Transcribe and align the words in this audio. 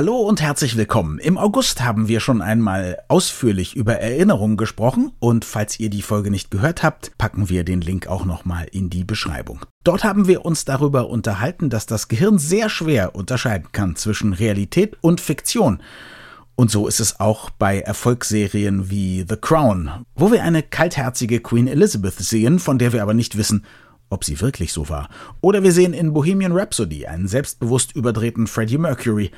Hallo 0.00 0.16
und 0.16 0.40
herzlich 0.40 0.78
willkommen. 0.78 1.18
Im 1.18 1.36
August 1.36 1.82
haben 1.82 2.08
wir 2.08 2.20
schon 2.20 2.40
einmal 2.40 2.96
ausführlich 3.08 3.76
über 3.76 3.96
Erinnerungen 3.96 4.56
gesprochen 4.56 5.12
und 5.18 5.44
falls 5.44 5.78
ihr 5.78 5.90
die 5.90 6.00
Folge 6.00 6.30
nicht 6.30 6.50
gehört 6.50 6.82
habt, 6.82 7.18
packen 7.18 7.50
wir 7.50 7.64
den 7.64 7.82
Link 7.82 8.06
auch 8.06 8.24
nochmal 8.24 8.66
in 8.72 8.88
die 8.88 9.04
Beschreibung. 9.04 9.60
Dort 9.84 10.02
haben 10.02 10.26
wir 10.26 10.46
uns 10.46 10.64
darüber 10.64 11.10
unterhalten, 11.10 11.68
dass 11.68 11.84
das 11.84 12.08
Gehirn 12.08 12.38
sehr 12.38 12.70
schwer 12.70 13.14
unterscheiden 13.14 13.72
kann 13.72 13.94
zwischen 13.94 14.32
Realität 14.32 14.96
und 15.02 15.20
Fiktion. 15.20 15.82
Und 16.54 16.70
so 16.70 16.88
ist 16.88 17.00
es 17.00 17.20
auch 17.20 17.50
bei 17.50 17.80
Erfolgsserien 17.80 18.88
wie 18.88 19.26
The 19.28 19.36
Crown, 19.36 20.06
wo 20.14 20.32
wir 20.32 20.42
eine 20.42 20.62
kaltherzige 20.62 21.40
Queen 21.40 21.66
Elizabeth 21.66 22.14
sehen, 22.14 22.58
von 22.58 22.78
der 22.78 22.94
wir 22.94 23.02
aber 23.02 23.12
nicht 23.12 23.36
wissen, 23.36 23.66
ob 24.08 24.24
sie 24.24 24.40
wirklich 24.40 24.72
so 24.72 24.88
war. 24.88 25.10
Oder 25.42 25.62
wir 25.62 25.72
sehen 25.72 25.92
in 25.92 26.14
Bohemian 26.14 26.52
Rhapsody 26.52 27.06
einen 27.06 27.28
selbstbewusst 27.28 27.94
überdrehten 27.94 28.46
Freddie 28.46 28.78
Mercury. 28.78 29.30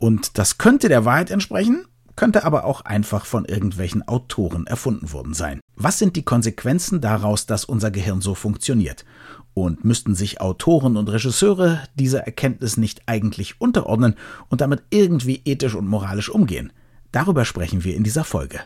Und 0.00 0.38
das 0.38 0.58
könnte 0.58 0.88
der 0.88 1.04
Wahrheit 1.04 1.30
entsprechen, 1.30 1.84
könnte 2.16 2.44
aber 2.44 2.64
auch 2.64 2.80
einfach 2.80 3.26
von 3.26 3.44
irgendwelchen 3.44 4.06
Autoren 4.08 4.66
erfunden 4.66 5.12
worden 5.12 5.34
sein. 5.34 5.60
Was 5.76 5.98
sind 5.98 6.16
die 6.16 6.24
Konsequenzen 6.24 7.00
daraus, 7.00 7.46
dass 7.46 7.64
unser 7.64 7.90
Gehirn 7.90 8.20
so 8.22 8.34
funktioniert? 8.34 9.04
Und 9.52 9.84
müssten 9.84 10.14
sich 10.14 10.40
Autoren 10.40 10.96
und 10.96 11.08
Regisseure 11.08 11.82
dieser 11.94 12.20
Erkenntnis 12.20 12.76
nicht 12.76 13.02
eigentlich 13.06 13.60
unterordnen 13.60 14.14
und 14.48 14.62
damit 14.62 14.82
irgendwie 14.90 15.42
ethisch 15.44 15.74
und 15.74 15.86
moralisch 15.86 16.30
umgehen? 16.30 16.72
Darüber 17.12 17.44
sprechen 17.44 17.84
wir 17.84 17.94
in 17.94 18.02
dieser 18.02 18.24
Folge. 18.24 18.60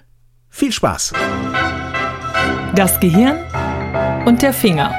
Viel 0.49 0.71
Spaß! 0.71 1.15
Das 2.77 3.01
Gehirn 3.01 3.39
und 4.25 4.43
der 4.43 4.53
Finger. 4.53 4.95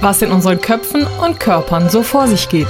Was 0.00 0.22
in 0.22 0.30
unseren 0.30 0.60
Köpfen 0.60 1.06
und 1.22 1.40
Körpern 1.40 1.90
so 1.90 2.02
vor 2.02 2.26
sich 2.26 2.48
geht. 2.48 2.68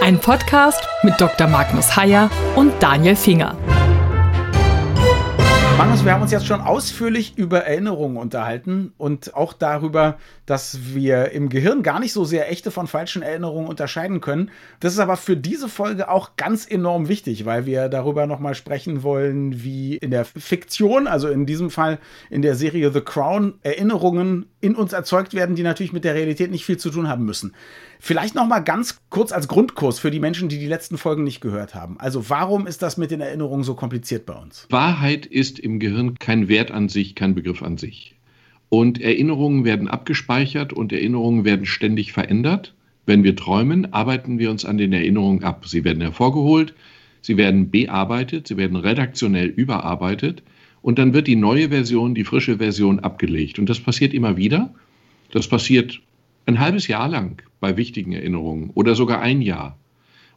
Ein 0.00 0.20
Podcast 0.20 0.80
mit 1.02 1.20
Dr. 1.20 1.48
Magnus 1.48 1.96
Heyer 1.96 2.30
und 2.54 2.72
Daniel 2.80 3.16
Finger. 3.16 3.56
Magnus, 5.78 6.04
wir 6.04 6.12
haben 6.12 6.22
uns 6.22 6.32
jetzt 6.32 6.48
schon 6.48 6.60
ausführlich 6.60 7.38
über 7.38 7.60
Erinnerungen 7.60 8.16
unterhalten 8.16 8.92
und 8.98 9.36
auch 9.36 9.52
darüber, 9.52 10.18
dass 10.44 10.92
wir 10.92 11.30
im 11.30 11.50
Gehirn 11.50 11.84
gar 11.84 12.00
nicht 12.00 12.12
so 12.12 12.24
sehr 12.24 12.50
echte 12.50 12.72
von 12.72 12.88
falschen 12.88 13.22
Erinnerungen 13.22 13.68
unterscheiden 13.68 14.20
können. 14.20 14.50
Das 14.80 14.92
ist 14.92 14.98
aber 14.98 15.16
für 15.16 15.36
diese 15.36 15.68
Folge 15.68 16.10
auch 16.10 16.34
ganz 16.34 16.68
enorm 16.68 17.06
wichtig, 17.06 17.44
weil 17.44 17.64
wir 17.64 17.88
darüber 17.88 18.26
nochmal 18.26 18.56
sprechen 18.56 19.04
wollen, 19.04 19.62
wie 19.62 19.96
in 19.98 20.10
der 20.10 20.24
Fiktion, 20.24 21.06
also 21.06 21.28
in 21.28 21.46
diesem 21.46 21.70
Fall 21.70 22.00
in 22.28 22.42
der 22.42 22.56
Serie 22.56 22.90
The 22.90 23.00
Crown, 23.00 23.54
Erinnerungen 23.62 24.46
in 24.60 24.74
uns 24.74 24.92
erzeugt 24.92 25.32
werden, 25.32 25.54
die 25.54 25.62
natürlich 25.62 25.92
mit 25.92 26.02
der 26.02 26.16
Realität 26.16 26.50
nicht 26.50 26.64
viel 26.64 26.78
zu 26.78 26.90
tun 26.90 27.08
haben 27.08 27.24
müssen. 27.24 27.54
Vielleicht 28.00 28.34
noch 28.34 28.46
mal 28.46 28.60
ganz 28.60 29.00
kurz 29.10 29.32
als 29.32 29.48
Grundkurs 29.48 29.98
für 29.98 30.10
die 30.10 30.20
Menschen, 30.20 30.48
die 30.48 30.58
die 30.58 30.66
letzten 30.66 30.98
Folgen 30.98 31.24
nicht 31.24 31.40
gehört 31.40 31.74
haben. 31.74 31.98
Also 31.98 32.30
warum 32.30 32.66
ist 32.66 32.82
das 32.82 32.96
mit 32.96 33.10
den 33.10 33.20
Erinnerungen 33.20 33.64
so 33.64 33.74
kompliziert 33.74 34.24
bei 34.24 34.34
uns? 34.34 34.66
Wahrheit 34.70 35.26
ist 35.26 35.58
im 35.68 35.78
Gehirn 35.78 36.18
kein 36.18 36.48
Wert 36.48 36.70
an 36.70 36.88
sich, 36.88 37.14
kein 37.14 37.34
Begriff 37.34 37.62
an 37.62 37.76
sich. 37.76 38.16
Und 38.70 39.00
Erinnerungen 39.00 39.64
werden 39.64 39.88
abgespeichert 39.88 40.72
und 40.72 40.92
Erinnerungen 40.92 41.44
werden 41.44 41.66
ständig 41.66 42.12
verändert. 42.12 42.74
Wenn 43.06 43.24
wir 43.24 43.36
träumen, 43.36 43.92
arbeiten 43.92 44.38
wir 44.38 44.50
uns 44.50 44.64
an 44.64 44.78
den 44.78 44.92
Erinnerungen 44.92 45.44
ab. 45.44 45.66
Sie 45.66 45.84
werden 45.84 46.02
hervorgeholt, 46.02 46.74
sie 47.22 47.36
werden 47.36 47.70
bearbeitet, 47.70 48.48
sie 48.48 48.56
werden 48.56 48.76
redaktionell 48.76 49.46
überarbeitet 49.48 50.42
und 50.82 50.98
dann 50.98 51.14
wird 51.14 51.26
die 51.26 51.36
neue 51.36 51.70
Version, 51.70 52.14
die 52.14 52.24
frische 52.24 52.58
Version 52.58 53.00
abgelegt. 53.00 53.58
Und 53.58 53.68
das 53.68 53.80
passiert 53.80 54.14
immer 54.14 54.36
wieder. 54.36 54.74
Das 55.30 55.48
passiert 55.48 56.00
ein 56.46 56.60
halbes 56.60 56.88
Jahr 56.88 57.08
lang 57.08 57.42
bei 57.60 57.76
wichtigen 57.76 58.12
Erinnerungen 58.12 58.70
oder 58.74 58.94
sogar 58.94 59.20
ein 59.20 59.42
Jahr. 59.42 59.78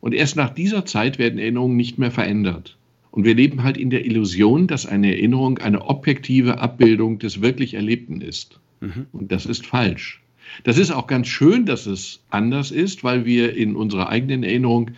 Und 0.02 0.13
erst 0.13 0.35
nach 0.35 0.49
dieser 0.49 0.85
Zeit 0.85 1.19
werden 1.19 1.39
Erinnerungen 1.39 1.77
nicht 1.77 1.97
mehr 1.97 2.11
verändert. 2.11 2.77
Und 3.12 3.26
wir 3.26 3.36
leben 3.36 3.64
halt 3.64 3.78
in 3.78 3.90
der 3.90 4.06
Illusion, 4.06 4.67
dass 4.67 4.86
eine 4.86 5.12
Erinnerung 5.14 5.58
eine 5.59 5.86
objektive 5.86 6.59
Abbildung 6.59 7.20
des 7.20 7.42
wirklich 7.42 7.73
Erlebten 7.73 8.22
ist. 8.22 8.59
Mhm. 8.80 9.08
Und 9.11 9.32
das 9.32 9.45
ist 9.45 9.66
falsch. 9.66 10.22
Das 10.64 10.77
ist 10.77 10.92
auch 10.92 11.08
ganz 11.08 11.27
schön, 11.27 11.66
dass 11.66 11.86
es 11.86 12.23
anders 12.30 12.71
ist, 12.71 13.04
weil 13.04 13.26
wir 13.26 13.55
in 13.55 13.76
unserer 13.76 14.10
eigenen 14.10 14.44
Erinnerung 14.44 14.92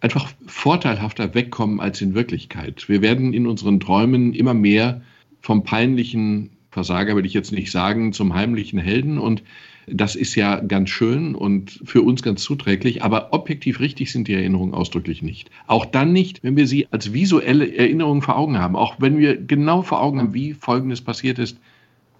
einfach 0.00 0.32
vorteilhafter 0.46 1.34
wegkommen 1.34 1.80
als 1.80 2.00
in 2.00 2.14
Wirklichkeit. 2.14 2.88
Wir 2.88 3.00
werden 3.02 3.32
in 3.32 3.46
unseren 3.46 3.80
Träumen 3.80 4.34
immer 4.34 4.54
mehr 4.54 5.00
vom 5.40 5.64
peinlichen 5.64 6.50
Versager, 6.70 7.16
will 7.16 7.26
ich 7.26 7.34
jetzt 7.34 7.52
nicht 7.52 7.70
sagen, 7.70 8.12
zum 8.12 8.34
heimlichen 8.34 8.78
Helden 8.78 9.18
und 9.18 9.42
das 9.86 10.16
ist 10.16 10.34
ja 10.34 10.60
ganz 10.60 10.90
schön 10.90 11.34
und 11.34 11.80
für 11.84 12.02
uns 12.02 12.22
ganz 12.22 12.42
zuträglich, 12.42 13.02
aber 13.02 13.32
objektiv 13.32 13.80
richtig 13.80 14.12
sind 14.12 14.28
die 14.28 14.34
Erinnerungen 14.34 14.74
ausdrücklich 14.74 15.22
nicht. 15.22 15.50
Auch 15.66 15.84
dann 15.84 16.12
nicht, 16.12 16.42
wenn 16.42 16.56
wir 16.56 16.66
sie 16.66 16.88
als 16.90 17.12
visuelle 17.12 17.74
Erinnerung 17.76 18.22
vor 18.22 18.36
Augen 18.36 18.58
haben. 18.58 18.76
Auch 18.76 18.96
wenn 18.98 19.18
wir 19.18 19.36
genau 19.36 19.82
vor 19.82 20.00
Augen 20.00 20.20
haben, 20.20 20.34
wie 20.34 20.54
Folgendes 20.54 21.00
passiert 21.00 21.38
ist, 21.38 21.58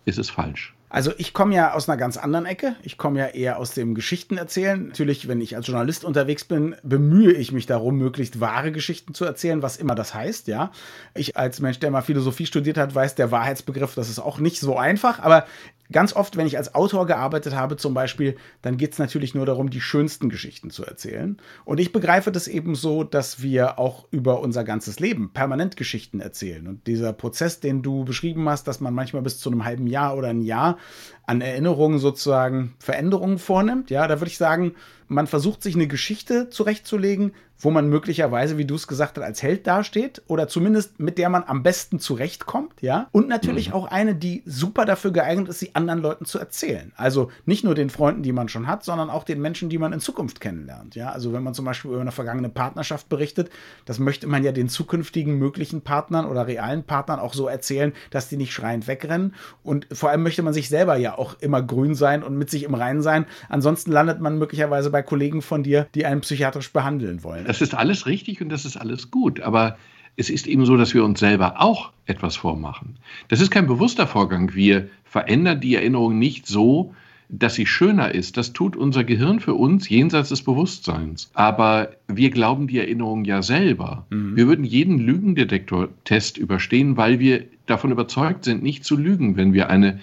ist 0.04 0.18
es 0.18 0.30
falsch. 0.30 0.74
Also 0.94 1.10
ich 1.18 1.32
komme 1.32 1.56
ja 1.56 1.72
aus 1.72 1.88
einer 1.88 1.96
ganz 1.96 2.16
anderen 2.16 2.46
Ecke. 2.46 2.76
Ich 2.84 2.96
komme 2.96 3.18
ja 3.18 3.26
eher 3.26 3.58
aus 3.58 3.72
dem 3.72 3.96
Geschichtenerzählen. 3.96 4.86
Natürlich, 4.86 5.26
wenn 5.26 5.40
ich 5.40 5.56
als 5.56 5.66
Journalist 5.66 6.04
unterwegs 6.04 6.44
bin, 6.44 6.76
bemühe 6.84 7.32
ich 7.32 7.50
mich 7.50 7.66
darum, 7.66 7.98
möglichst 7.98 8.38
wahre 8.38 8.70
Geschichten 8.70 9.12
zu 9.12 9.24
erzählen, 9.24 9.60
was 9.60 9.76
immer 9.76 9.96
das 9.96 10.14
heißt, 10.14 10.46
ja. 10.46 10.70
Ich 11.16 11.36
als 11.36 11.58
Mensch, 11.58 11.80
der 11.80 11.90
mal 11.90 12.02
Philosophie 12.02 12.46
studiert 12.46 12.78
hat, 12.78 12.94
weiß, 12.94 13.16
der 13.16 13.32
Wahrheitsbegriff, 13.32 13.96
das 13.96 14.08
ist 14.08 14.20
auch 14.20 14.38
nicht 14.38 14.60
so 14.60 14.78
einfach, 14.78 15.18
aber 15.18 15.46
ganz 15.92 16.14
oft, 16.14 16.36
wenn 16.36 16.46
ich 16.46 16.56
als 16.56 16.74
Autor 16.74 17.06
gearbeitet 17.06 17.54
habe 17.54 17.76
zum 17.76 17.94
Beispiel, 17.94 18.36
dann 18.62 18.76
geht 18.76 18.92
es 18.92 18.98
natürlich 18.98 19.34
nur 19.34 19.46
darum, 19.46 19.70
die 19.70 19.80
schönsten 19.80 20.28
Geschichten 20.28 20.70
zu 20.70 20.84
erzählen. 20.84 21.36
Und 21.64 21.78
ich 21.80 21.92
begreife 21.92 22.32
das 22.32 22.48
eben 22.48 22.74
so, 22.74 23.04
dass 23.04 23.42
wir 23.42 23.78
auch 23.78 24.06
über 24.10 24.40
unser 24.40 24.64
ganzes 24.64 24.98
Leben 25.00 25.30
permanent 25.32 25.76
Geschichten 25.76 26.20
erzählen. 26.20 26.66
Und 26.66 26.86
dieser 26.86 27.12
Prozess, 27.12 27.60
den 27.60 27.82
du 27.82 28.04
beschrieben 28.04 28.48
hast, 28.48 28.66
dass 28.66 28.80
man 28.80 28.94
manchmal 28.94 29.22
bis 29.22 29.38
zu 29.38 29.50
einem 29.50 29.64
halben 29.64 29.86
Jahr 29.86 30.16
oder 30.16 30.28
ein 30.28 30.42
Jahr 30.42 30.78
an 31.26 31.40
Erinnerungen 31.40 31.98
sozusagen 31.98 32.74
Veränderungen 32.78 33.38
vornimmt, 33.38 33.90
ja, 33.90 34.06
da 34.08 34.20
würde 34.20 34.30
ich 34.30 34.38
sagen, 34.38 34.74
man 35.08 35.26
versucht 35.26 35.62
sich 35.62 35.74
eine 35.74 35.86
Geschichte 35.86 36.48
zurechtzulegen, 36.48 37.32
wo 37.64 37.70
man 37.70 37.88
möglicherweise, 37.88 38.58
wie 38.58 38.64
du 38.64 38.74
es 38.74 38.86
gesagt 38.86 39.16
hast, 39.16 39.24
als 39.24 39.42
Held 39.42 39.66
dasteht 39.66 40.22
oder 40.26 40.48
zumindest 40.48 41.00
mit 41.00 41.18
der 41.18 41.28
man 41.28 41.44
am 41.46 41.62
besten 41.62 41.98
zurechtkommt, 41.98 42.82
ja. 42.82 43.08
Und 43.12 43.28
natürlich 43.28 43.68
mhm. 43.68 43.74
auch 43.74 43.86
eine, 43.86 44.14
die 44.14 44.42
super 44.44 44.84
dafür 44.84 45.12
geeignet 45.12 45.48
ist, 45.48 45.60
sie 45.60 45.74
anderen 45.74 46.00
Leuten 46.00 46.24
zu 46.24 46.38
erzählen. 46.38 46.92
Also 46.96 47.30
nicht 47.46 47.64
nur 47.64 47.74
den 47.74 47.90
Freunden, 47.90 48.22
die 48.22 48.32
man 48.32 48.48
schon 48.48 48.66
hat, 48.66 48.84
sondern 48.84 49.10
auch 49.10 49.24
den 49.24 49.40
Menschen, 49.40 49.68
die 49.68 49.78
man 49.78 49.92
in 49.92 50.00
Zukunft 50.00 50.40
kennenlernt, 50.40 50.94
ja. 50.94 51.10
Also 51.10 51.32
wenn 51.32 51.42
man 51.42 51.54
zum 51.54 51.64
Beispiel 51.64 51.90
über 51.90 52.00
eine 52.00 52.12
vergangene 52.12 52.48
Partnerschaft 52.48 53.08
berichtet, 53.08 53.50
das 53.86 53.98
möchte 53.98 54.26
man 54.26 54.44
ja 54.44 54.52
den 54.52 54.68
zukünftigen 54.68 55.38
möglichen 55.38 55.80
Partnern 55.80 56.26
oder 56.26 56.46
realen 56.46 56.84
Partnern 56.84 57.18
auch 57.18 57.34
so 57.34 57.48
erzählen, 57.48 57.92
dass 58.10 58.28
die 58.28 58.36
nicht 58.36 58.52
schreiend 58.52 58.86
wegrennen. 58.86 59.34
Und 59.62 59.86
vor 59.92 60.10
allem 60.10 60.22
möchte 60.22 60.42
man 60.42 60.52
sich 60.52 60.68
selber 60.68 60.96
ja 60.96 61.16
auch 61.16 61.40
immer 61.40 61.62
grün 61.62 61.94
sein 61.94 62.22
und 62.22 62.36
mit 62.36 62.50
sich 62.50 62.64
im 62.64 62.74
Reinen 62.74 63.02
sein. 63.02 63.26
Ansonsten 63.48 63.90
landet 63.92 64.20
man 64.20 64.38
möglicherweise 64.38 64.90
bei 64.90 65.02
Kollegen 65.02 65.42
von 65.42 65.62
dir, 65.62 65.86
die 65.94 66.04
einen 66.04 66.20
psychiatrisch 66.20 66.72
behandeln 66.72 67.24
wollen. 67.24 67.46
Das 67.54 67.68
ist 67.68 67.74
alles 67.74 68.06
richtig 68.06 68.40
und 68.40 68.48
das 68.48 68.64
ist 68.64 68.76
alles 68.76 69.12
gut. 69.12 69.40
Aber 69.40 69.78
es 70.16 70.28
ist 70.28 70.48
eben 70.48 70.66
so, 70.66 70.76
dass 70.76 70.92
wir 70.92 71.04
uns 71.04 71.20
selber 71.20 71.60
auch 71.60 71.92
etwas 72.04 72.34
vormachen. 72.34 72.96
Das 73.28 73.40
ist 73.40 73.52
kein 73.52 73.68
bewusster 73.68 74.08
Vorgang. 74.08 74.54
Wir 74.54 74.88
verändern 75.04 75.60
die 75.60 75.76
Erinnerung 75.76 76.18
nicht 76.18 76.48
so, 76.48 76.96
dass 77.28 77.54
sie 77.54 77.66
schöner 77.66 78.12
ist. 78.12 78.36
Das 78.36 78.54
tut 78.54 78.74
unser 78.76 79.04
Gehirn 79.04 79.38
für 79.38 79.54
uns 79.54 79.88
jenseits 79.88 80.30
des 80.30 80.42
Bewusstseins. 80.42 81.30
Aber 81.34 81.90
wir 82.08 82.30
glauben 82.30 82.66
die 82.66 82.78
Erinnerung 82.78 83.24
ja 83.24 83.40
selber. 83.40 84.04
Mhm. 84.10 84.34
Wir 84.34 84.48
würden 84.48 84.64
jeden 84.64 84.98
Lügendetektor-Test 84.98 86.36
überstehen, 86.36 86.96
weil 86.96 87.20
wir 87.20 87.44
davon 87.66 87.92
überzeugt 87.92 88.44
sind, 88.44 88.64
nicht 88.64 88.84
zu 88.84 88.96
lügen, 88.96 89.36
wenn 89.36 89.52
wir 89.52 89.70
eine 89.70 90.00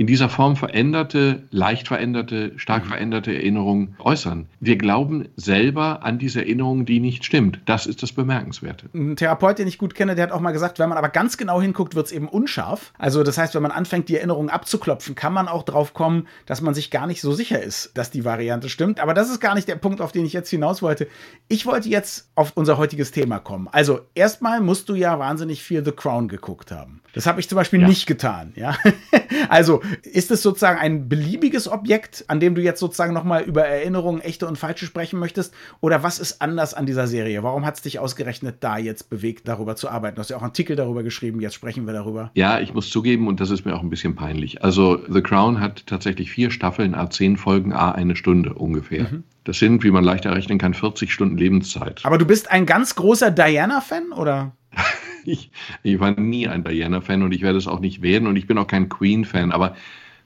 in 0.00 0.06
dieser 0.06 0.30
Form 0.30 0.56
veränderte, 0.56 1.42
leicht 1.50 1.88
veränderte, 1.88 2.52
stark 2.56 2.86
mhm. 2.86 2.88
veränderte 2.88 3.34
Erinnerung 3.34 3.96
äußern. 3.98 4.46
Wir 4.58 4.78
glauben 4.78 5.28
selber 5.36 6.02
an 6.04 6.18
diese 6.18 6.40
Erinnerung, 6.40 6.86
die 6.86 7.00
nicht 7.00 7.22
stimmt. 7.22 7.60
Das 7.66 7.84
ist 7.84 8.02
das 8.02 8.14
Bemerkenswerte. 8.14 8.86
Ein 8.94 9.16
Therapeut, 9.16 9.58
den 9.58 9.68
ich 9.68 9.76
gut 9.76 9.94
kenne, 9.94 10.14
der 10.14 10.24
hat 10.24 10.32
auch 10.32 10.40
mal 10.40 10.52
gesagt, 10.52 10.78
wenn 10.78 10.88
man 10.88 10.96
aber 10.96 11.10
ganz 11.10 11.36
genau 11.36 11.60
hinguckt, 11.60 11.96
wird 11.96 12.06
es 12.06 12.12
eben 12.12 12.28
unscharf. 12.28 12.94
Also 12.96 13.22
das 13.22 13.36
heißt, 13.36 13.54
wenn 13.54 13.60
man 13.60 13.72
anfängt, 13.72 14.08
die 14.08 14.16
Erinnerung 14.16 14.48
abzuklopfen, 14.48 15.14
kann 15.16 15.34
man 15.34 15.48
auch 15.48 15.64
drauf 15.64 15.92
kommen, 15.92 16.26
dass 16.46 16.62
man 16.62 16.72
sich 16.72 16.90
gar 16.90 17.06
nicht 17.06 17.20
so 17.20 17.32
sicher 17.32 17.62
ist, 17.62 17.90
dass 17.92 18.10
die 18.10 18.24
Variante 18.24 18.70
stimmt. 18.70 19.00
Aber 19.00 19.12
das 19.12 19.28
ist 19.28 19.38
gar 19.38 19.54
nicht 19.54 19.68
der 19.68 19.76
Punkt, 19.76 20.00
auf 20.00 20.12
den 20.12 20.24
ich 20.24 20.32
jetzt 20.32 20.48
hinaus 20.48 20.80
wollte. 20.80 21.08
Ich 21.48 21.66
wollte 21.66 21.90
jetzt 21.90 22.30
auf 22.36 22.52
unser 22.54 22.78
heutiges 22.78 23.10
Thema 23.10 23.38
kommen. 23.38 23.68
Also 23.70 24.00
erstmal 24.14 24.62
musst 24.62 24.88
du 24.88 24.94
ja 24.94 25.18
wahnsinnig 25.18 25.62
viel 25.62 25.84
The 25.84 25.92
Crown 25.92 26.28
geguckt 26.28 26.72
haben. 26.72 27.02
Das 27.12 27.26
habe 27.26 27.40
ich 27.40 27.48
zum 27.48 27.56
Beispiel 27.56 27.80
ja. 27.80 27.88
nicht 27.88 28.06
getan, 28.06 28.52
ja. 28.54 28.76
also 29.48 29.82
ist 30.02 30.30
es 30.30 30.42
sozusagen 30.42 30.78
ein 30.78 31.08
beliebiges 31.08 31.68
Objekt, 31.68 32.24
an 32.28 32.40
dem 32.40 32.54
du 32.54 32.62
jetzt 32.62 32.80
sozusagen 32.80 33.12
nochmal 33.12 33.42
über 33.42 33.64
Erinnerungen, 33.64 34.20
echte 34.20 34.46
und 34.46 34.56
falsche 34.56 34.86
sprechen 34.86 35.18
möchtest? 35.18 35.52
Oder 35.80 36.02
was 36.02 36.18
ist 36.18 36.40
anders 36.40 36.74
an 36.74 36.86
dieser 36.86 37.06
Serie? 37.06 37.42
Warum 37.42 37.66
hat 37.66 37.76
es 37.76 37.82
dich 37.82 37.98
ausgerechnet 37.98 38.56
da 38.60 38.78
jetzt 38.78 39.10
bewegt, 39.10 39.48
darüber 39.48 39.76
zu 39.76 39.88
arbeiten? 39.88 40.16
Du 40.16 40.20
hast 40.20 40.30
ja 40.30 40.36
auch 40.36 40.42
einen 40.42 40.50
Artikel 40.50 40.76
darüber 40.76 41.02
geschrieben, 41.02 41.40
jetzt 41.40 41.54
sprechen 41.54 41.86
wir 41.86 41.92
darüber. 41.92 42.30
Ja, 42.34 42.60
ich 42.60 42.74
muss 42.74 42.90
zugeben, 42.90 43.28
und 43.28 43.40
das 43.40 43.50
ist 43.50 43.64
mir 43.64 43.74
auch 43.74 43.82
ein 43.82 43.90
bisschen 43.90 44.14
peinlich. 44.14 44.62
Also 44.62 45.00
The 45.08 45.22
Crown 45.22 45.60
hat 45.60 45.86
tatsächlich 45.86 46.30
vier 46.30 46.50
Staffeln, 46.50 46.94
a 46.94 47.10
zehn 47.10 47.36
Folgen, 47.36 47.72
a 47.72 47.92
eine 47.92 48.16
Stunde 48.16 48.54
ungefähr. 48.54 49.04
Mhm. 49.04 49.24
Das 49.44 49.58
sind, 49.58 49.82
wie 49.82 49.90
man 49.90 50.04
leicht 50.04 50.26
errechnen 50.26 50.58
kann, 50.58 50.74
40 50.74 51.12
Stunden 51.12 51.36
Lebenszeit. 51.36 52.00
Aber 52.04 52.18
du 52.18 52.26
bist 52.26 52.50
ein 52.50 52.66
ganz 52.66 52.94
großer 52.94 53.30
Diana-Fan, 53.30 54.12
oder? 54.12 54.52
ich, 55.24 55.50
ich 55.82 56.00
war 56.00 56.18
nie 56.18 56.48
ein 56.48 56.64
Diana-Fan 56.64 57.22
und 57.22 57.32
ich 57.32 57.42
werde 57.42 57.58
es 57.58 57.66
auch 57.66 57.80
nicht 57.80 58.02
werden 58.02 58.26
und 58.26 58.36
ich 58.36 58.46
bin 58.46 58.58
auch 58.58 58.66
kein 58.66 58.88
Queen-Fan, 58.88 59.52
aber 59.52 59.76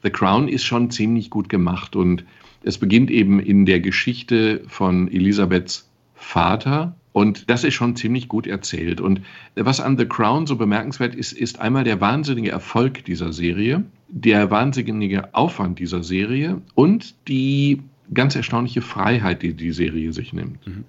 The 0.03 0.11
Crown 0.11 0.49
ist 0.49 0.65
schon 0.65 0.91
ziemlich 0.91 1.31
gut 1.31 1.49
gemacht 1.49 1.97
und 1.97 2.25
es 2.63 2.79
beginnt 2.79 3.11
eben 3.11 3.41
in 3.41 3.67
der 3.67 3.81
Geschichte 3.81 4.63
von 4.67 5.09
Elisabeths 5.09 5.89
Vater 6.15 6.97
und 7.13 7.49
das 7.49 7.63
ist 7.63 7.75
schon 7.75 7.95
ziemlich 7.95 8.29
gut 8.29 8.47
erzählt. 8.47 9.01
Und 9.01 9.21
was 9.55 9.81
an 9.81 9.97
The 9.97 10.07
Crown 10.07 10.47
so 10.47 10.57
bemerkenswert 10.57 11.15
ist, 11.15 11.33
ist 11.33 11.61
einmal 11.61 11.85
der 11.85 12.01
wahnsinnige 12.01 12.51
Erfolg 12.51 13.05
dieser 13.05 13.33
Serie, 13.33 13.85
der 14.09 14.51
wahnsinnige 14.51 15.33
Aufwand 15.33 15.79
dieser 15.79 16.03
Serie 16.03 16.61
und 16.75 17.15
die 17.29 17.83
ganz 18.13 18.35
erstaunliche 18.35 18.83
Freiheit, 18.83 19.43
die 19.43 19.55
die 19.55 19.71
Serie 19.71 20.13
sich 20.13 20.33
nimmt. 20.33 20.67
Mhm. 20.67 20.85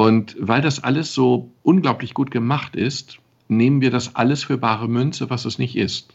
Und 0.00 0.34
weil 0.40 0.62
das 0.62 0.82
alles 0.82 1.12
so 1.12 1.52
unglaublich 1.62 2.14
gut 2.14 2.30
gemacht 2.30 2.74
ist, 2.74 3.18
nehmen 3.48 3.82
wir 3.82 3.90
das 3.90 4.16
alles 4.16 4.44
für 4.44 4.56
bare 4.56 4.88
Münze, 4.88 5.28
was 5.28 5.44
es 5.44 5.58
nicht 5.58 5.76
ist. 5.76 6.14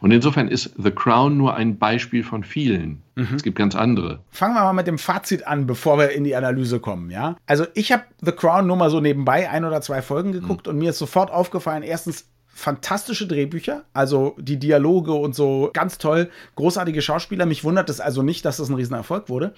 Und 0.00 0.10
insofern 0.10 0.48
ist 0.48 0.74
The 0.76 0.90
Crown 0.90 1.38
nur 1.38 1.54
ein 1.54 1.78
Beispiel 1.78 2.24
von 2.24 2.44
vielen. 2.44 3.02
Mhm. 3.14 3.28
Es 3.34 3.42
gibt 3.42 3.56
ganz 3.56 3.74
andere. 3.74 4.18
Fangen 4.30 4.54
wir 4.54 4.60
mal 4.60 4.74
mit 4.74 4.86
dem 4.86 4.98
Fazit 4.98 5.46
an, 5.46 5.66
bevor 5.66 5.96
wir 5.96 6.10
in 6.10 6.24
die 6.24 6.36
Analyse 6.36 6.78
kommen, 6.78 7.10
ja? 7.10 7.36
Also 7.46 7.64
ich 7.72 7.90
habe 7.90 8.02
The 8.20 8.32
Crown 8.32 8.66
nur 8.66 8.76
mal 8.76 8.90
so 8.90 9.00
nebenbei 9.00 9.48
ein 9.48 9.64
oder 9.64 9.80
zwei 9.80 10.02
Folgen 10.02 10.32
geguckt 10.32 10.66
mhm. 10.66 10.74
und 10.74 10.78
mir 10.78 10.90
ist 10.90 10.98
sofort 10.98 11.30
aufgefallen, 11.30 11.82
erstens 11.82 12.26
fantastische 12.48 13.26
Drehbücher, 13.26 13.84
also 13.94 14.36
die 14.38 14.58
Dialoge 14.58 15.14
und 15.14 15.34
so 15.34 15.70
ganz 15.72 15.96
toll, 15.96 16.28
großartige 16.56 17.00
Schauspieler. 17.00 17.46
Mich 17.46 17.64
wundert 17.64 17.88
es 17.88 17.98
also 17.98 18.22
nicht, 18.22 18.44
dass 18.44 18.58
das 18.58 18.68
ein 18.68 18.74
Riesenerfolg 18.74 19.30
wurde. 19.30 19.54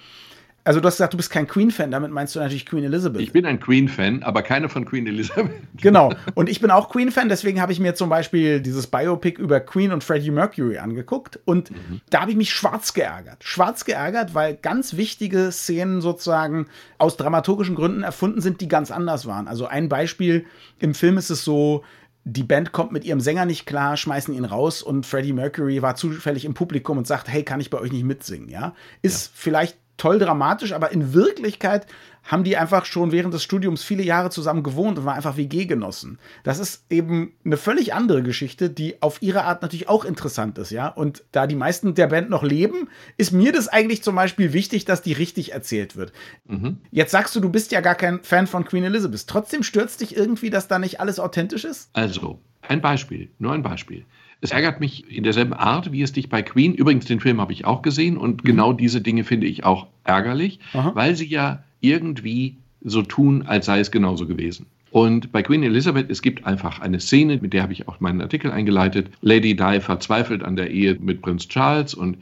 Also 0.65 0.79
du 0.79 0.87
hast 0.87 0.95
gesagt, 0.95 1.13
du 1.13 1.17
bist 1.17 1.29
kein 1.29 1.47
Queen-Fan, 1.47 1.91
damit 1.91 2.11
meinst 2.11 2.35
du 2.35 2.39
natürlich 2.39 2.65
Queen 2.65 2.83
Elizabeth. 2.83 3.21
Ich 3.21 3.31
bin 3.31 3.45
ein 3.45 3.59
Queen-Fan, 3.59 4.23
aber 4.23 4.41
keine 4.41 4.67
von 4.67 4.83
Queen 4.83 5.05
Elizabeth. 5.05 5.51
Genau. 5.79 6.11
Und 6.33 6.49
ich 6.49 6.59
bin 6.59 6.71
auch 6.71 6.89
Queen-Fan, 6.89 7.29
deswegen 7.29 7.61
habe 7.61 7.71
ich 7.71 7.79
mir 7.79 7.93
zum 7.93 8.09
Beispiel 8.09 8.59
dieses 8.61 8.87
Biopic 8.87 9.39
über 9.39 9.59
Queen 9.59 9.91
und 9.91 10.03
Freddie 10.03 10.31
Mercury 10.31 10.79
angeguckt. 10.79 11.39
Und 11.45 11.69
mhm. 11.69 12.01
da 12.09 12.21
habe 12.21 12.31
ich 12.31 12.37
mich 12.37 12.51
schwarz 12.51 12.93
geärgert. 12.93 13.43
Schwarz 13.43 13.85
geärgert, 13.85 14.33
weil 14.33 14.55
ganz 14.55 14.97
wichtige 14.97 15.51
Szenen 15.51 16.01
sozusagen 16.01 16.65
aus 16.97 17.15
dramaturgischen 17.15 17.75
Gründen 17.75 18.01
erfunden 18.01 18.41
sind, 18.41 18.59
die 18.59 18.67
ganz 18.67 18.89
anders 18.89 19.27
waren. 19.27 19.47
Also 19.47 19.67
ein 19.67 19.87
Beispiel 19.87 20.45
im 20.79 20.95
Film 20.95 21.19
ist 21.19 21.29
es 21.29 21.43
so, 21.43 21.83
die 22.23 22.43
Band 22.43 22.71
kommt 22.71 22.91
mit 22.91 23.05
ihrem 23.05 23.19
Sänger 23.19 23.45
nicht 23.45 23.67
klar, 23.67 23.97
schmeißen 23.97 24.33
ihn 24.33 24.45
raus 24.45 24.81
und 24.81 25.05
Freddie 25.05 25.33
Mercury 25.33 25.83
war 25.83 25.95
zufällig 25.95 26.43
im 26.43 26.55
Publikum 26.55 26.97
und 26.97 27.05
sagt, 27.05 27.27
hey, 27.27 27.43
kann 27.43 27.61
ich 27.61 27.69
bei 27.69 27.77
euch 27.77 27.91
nicht 27.91 28.03
mitsingen, 28.03 28.49
ja? 28.49 28.73
Ist 29.03 29.27
ja. 29.27 29.31
vielleicht 29.35 29.77
toll 29.97 30.19
dramatisch, 30.19 30.73
aber 30.73 30.91
in 30.91 31.13
Wirklichkeit 31.13 31.87
haben 32.25 32.43
die 32.43 32.57
einfach 32.57 32.85
schon 32.85 33.11
während 33.11 33.33
des 33.33 33.43
Studiums 33.43 33.83
viele 33.83 34.03
Jahre 34.03 34.31
zusammen 34.31 34.63
gewohnt 34.63 34.97
und 34.97 35.05
waren 35.05 35.15
einfach 35.15 35.37
WG-Genossen. 35.37 36.17
Das 36.43 36.57
ist 36.57 36.83
eben 36.89 37.33
eine 37.45 37.57
völlig 37.57 37.93
andere 37.93 38.23
Geschichte, 38.23 38.69
die 38.69 39.01
auf 39.01 39.21
ihre 39.21 39.43
Art 39.43 39.61
natürlich 39.61 39.87
auch 39.87 40.05
interessant 40.05 40.57
ist, 40.57 40.71
ja. 40.71 40.87
Und 40.87 41.23
da 41.31 41.45
die 41.45 41.55
meisten 41.55 41.93
der 41.93 42.07
Band 42.07 42.31
noch 42.31 42.43
leben, 42.43 42.89
ist 43.17 43.31
mir 43.31 43.51
das 43.51 43.67
eigentlich 43.67 44.01
zum 44.01 44.15
Beispiel 44.15 44.53
wichtig, 44.53 44.85
dass 44.85 45.03
die 45.03 45.13
richtig 45.13 45.53
erzählt 45.53 45.95
wird. 45.95 46.13
Mhm. 46.45 46.79
Jetzt 46.91 47.11
sagst 47.11 47.35
du, 47.35 47.39
du 47.39 47.49
bist 47.49 47.71
ja 47.71 47.81
gar 47.81 47.95
kein 47.95 48.23
Fan 48.23 48.47
von 48.47 48.65
Queen 48.65 48.83
Elizabeth. 48.83 49.27
Trotzdem 49.27 49.61
stürzt 49.61 50.01
dich 50.01 50.17
irgendwie, 50.17 50.49
dass 50.49 50.67
da 50.67 50.79
nicht 50.79 50.99
alles 50.99 51.19
authentisch 51.19 51.63
ist? 51.63 51.89
Also, 51.93 52.39
ein 52.63 52.81
Beispiel, 52.81 53.29
nur 53.37 53.53
ein 53.53 53.61
Beispiel. 53.61 54.03
Es 54.41 54.51
ärgert 54.51 54.79
mich 54.79 55.09
in 55.11 55.23
derselben 55.23 55.53
Art, 55.53 55.91
wie 55.91 56.01
es 56.01 56.13
dich 56.13 56.29
bei 56.29 56.41
Queen, 56.41 56.73
übrigens 56.73 57.05
den 57.05 57.19
Film 57.19 57.41
habe 57.41 57.53
ich 57.53 57.65
auch 57.65 57.81
gesehen 57.81 58.17
und 58.17 58.43
mhm. 58.43 58.47
genau 58.47 58.73
diese 58.73 59.01
Dinge 59.01 59.23
finde 59.23 59.47
ich 59.47 59.63
auch 59.63 59.87
ärgerlich, 60.03 60.59
Aha. 60.73 60.91
weil 60.93 61.15
sie 61.15 61.27
ja 61.27 61.63
irgendwie 61.81 62.57
so 62.83 63.01
tun, 63.01 63.43
als 63.47 63.65
sei 63.65 63.79
es 63.79 63.91
genauso 63.91 64.27
gewesen. 64.27 64.67
Und 64.91 65.33
bei 65.33 65.43
Queen 65.43 65.61
Elizabeth, 65.63 66.09
es 66.09 66.21
gibt 66.21 66.45
einfach 66.45 66.79
eine 66.79 67.01
Szene, 67.01 67.37
mit 67.41 67.51
der 67.51 67.63
habe 67.63 67.73
ich 67.73 67.87
auch 67.89 67.99
meinen 67.99 68.21
Artikel 68.21 68.49
eingeleitet. 68.49 69.09
Lady 69.21 69.53
Di 69.53 69.81
verzweifelt 69.81 70.41
an 70.41 70.55
der 70.55 70.71
Ehe 70.71 70.95
mit 71.01 71.21
Prinz 71.21 71.49
Charles 71.49 71.93
und 71.93 72.17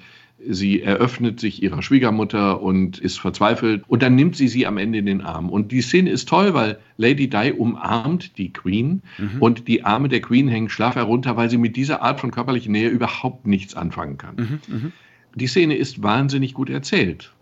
Sie 0.48 0.82
eröffnet 0.82 1.40
sich 1.40 1.64
ihrer 1.64 1.82
Schwiegermutter 1.82 2.62
und 2.62 2.98
ist 2.98 3.20
verzweifelt 3.20 3.84
und 3.88 4.04
dann 4.04 4.16
nimmt 4.16 4.36
sie 4.36 4.48
sie 4.48 4.68
am 4.68 4.78
Ende 4.78 5.00
in 5.00 5.06
den 5.06 5.22
Arm. 5.22 5.50
Und 5.50 5.72
die 5.72 5.82
Szene 5.82 6.10
ist 6.10 6.28
toll, 6.28 6.54
weil 6.54 6.80
Lady 6.98 7.30
Di 7.30 7.52
umarmt 7.52 8.38
die 8.38 8.52
Queen 8.52 9.02
mhm. 9.18 9.42
und 9.42 9.68
die 9.68 9.84
Arme 9.84 10.10
der 10.10 10.22
Queen 10.22 10.48
hängen 10.48 10.70
schlaff 10.70 10.96
herunter, 10.96 11.38
weil 11.38 11.50
sie 11.50 11.58
mit 11.58 11.76
dieser 11.76 12.02
Art 12.02 12.20
von 12.20 12.32
körperlicher 12.32 12.72
Nähe 12.72 12.90
überhaupt 12.90 13.48
nichts 13.48 13.76
anfangen 13.76 14.18
kann. 14.18 14.36
Mhm. 14.36 14.60
Mhm. 14.68 14.92
Die 15.36 15.48
Szene 15.48 15.76
ist 15.76 16.04
wahnsinnig 16.04 16.54
gut 16.54 16.70
erzählt. 16.70 17.34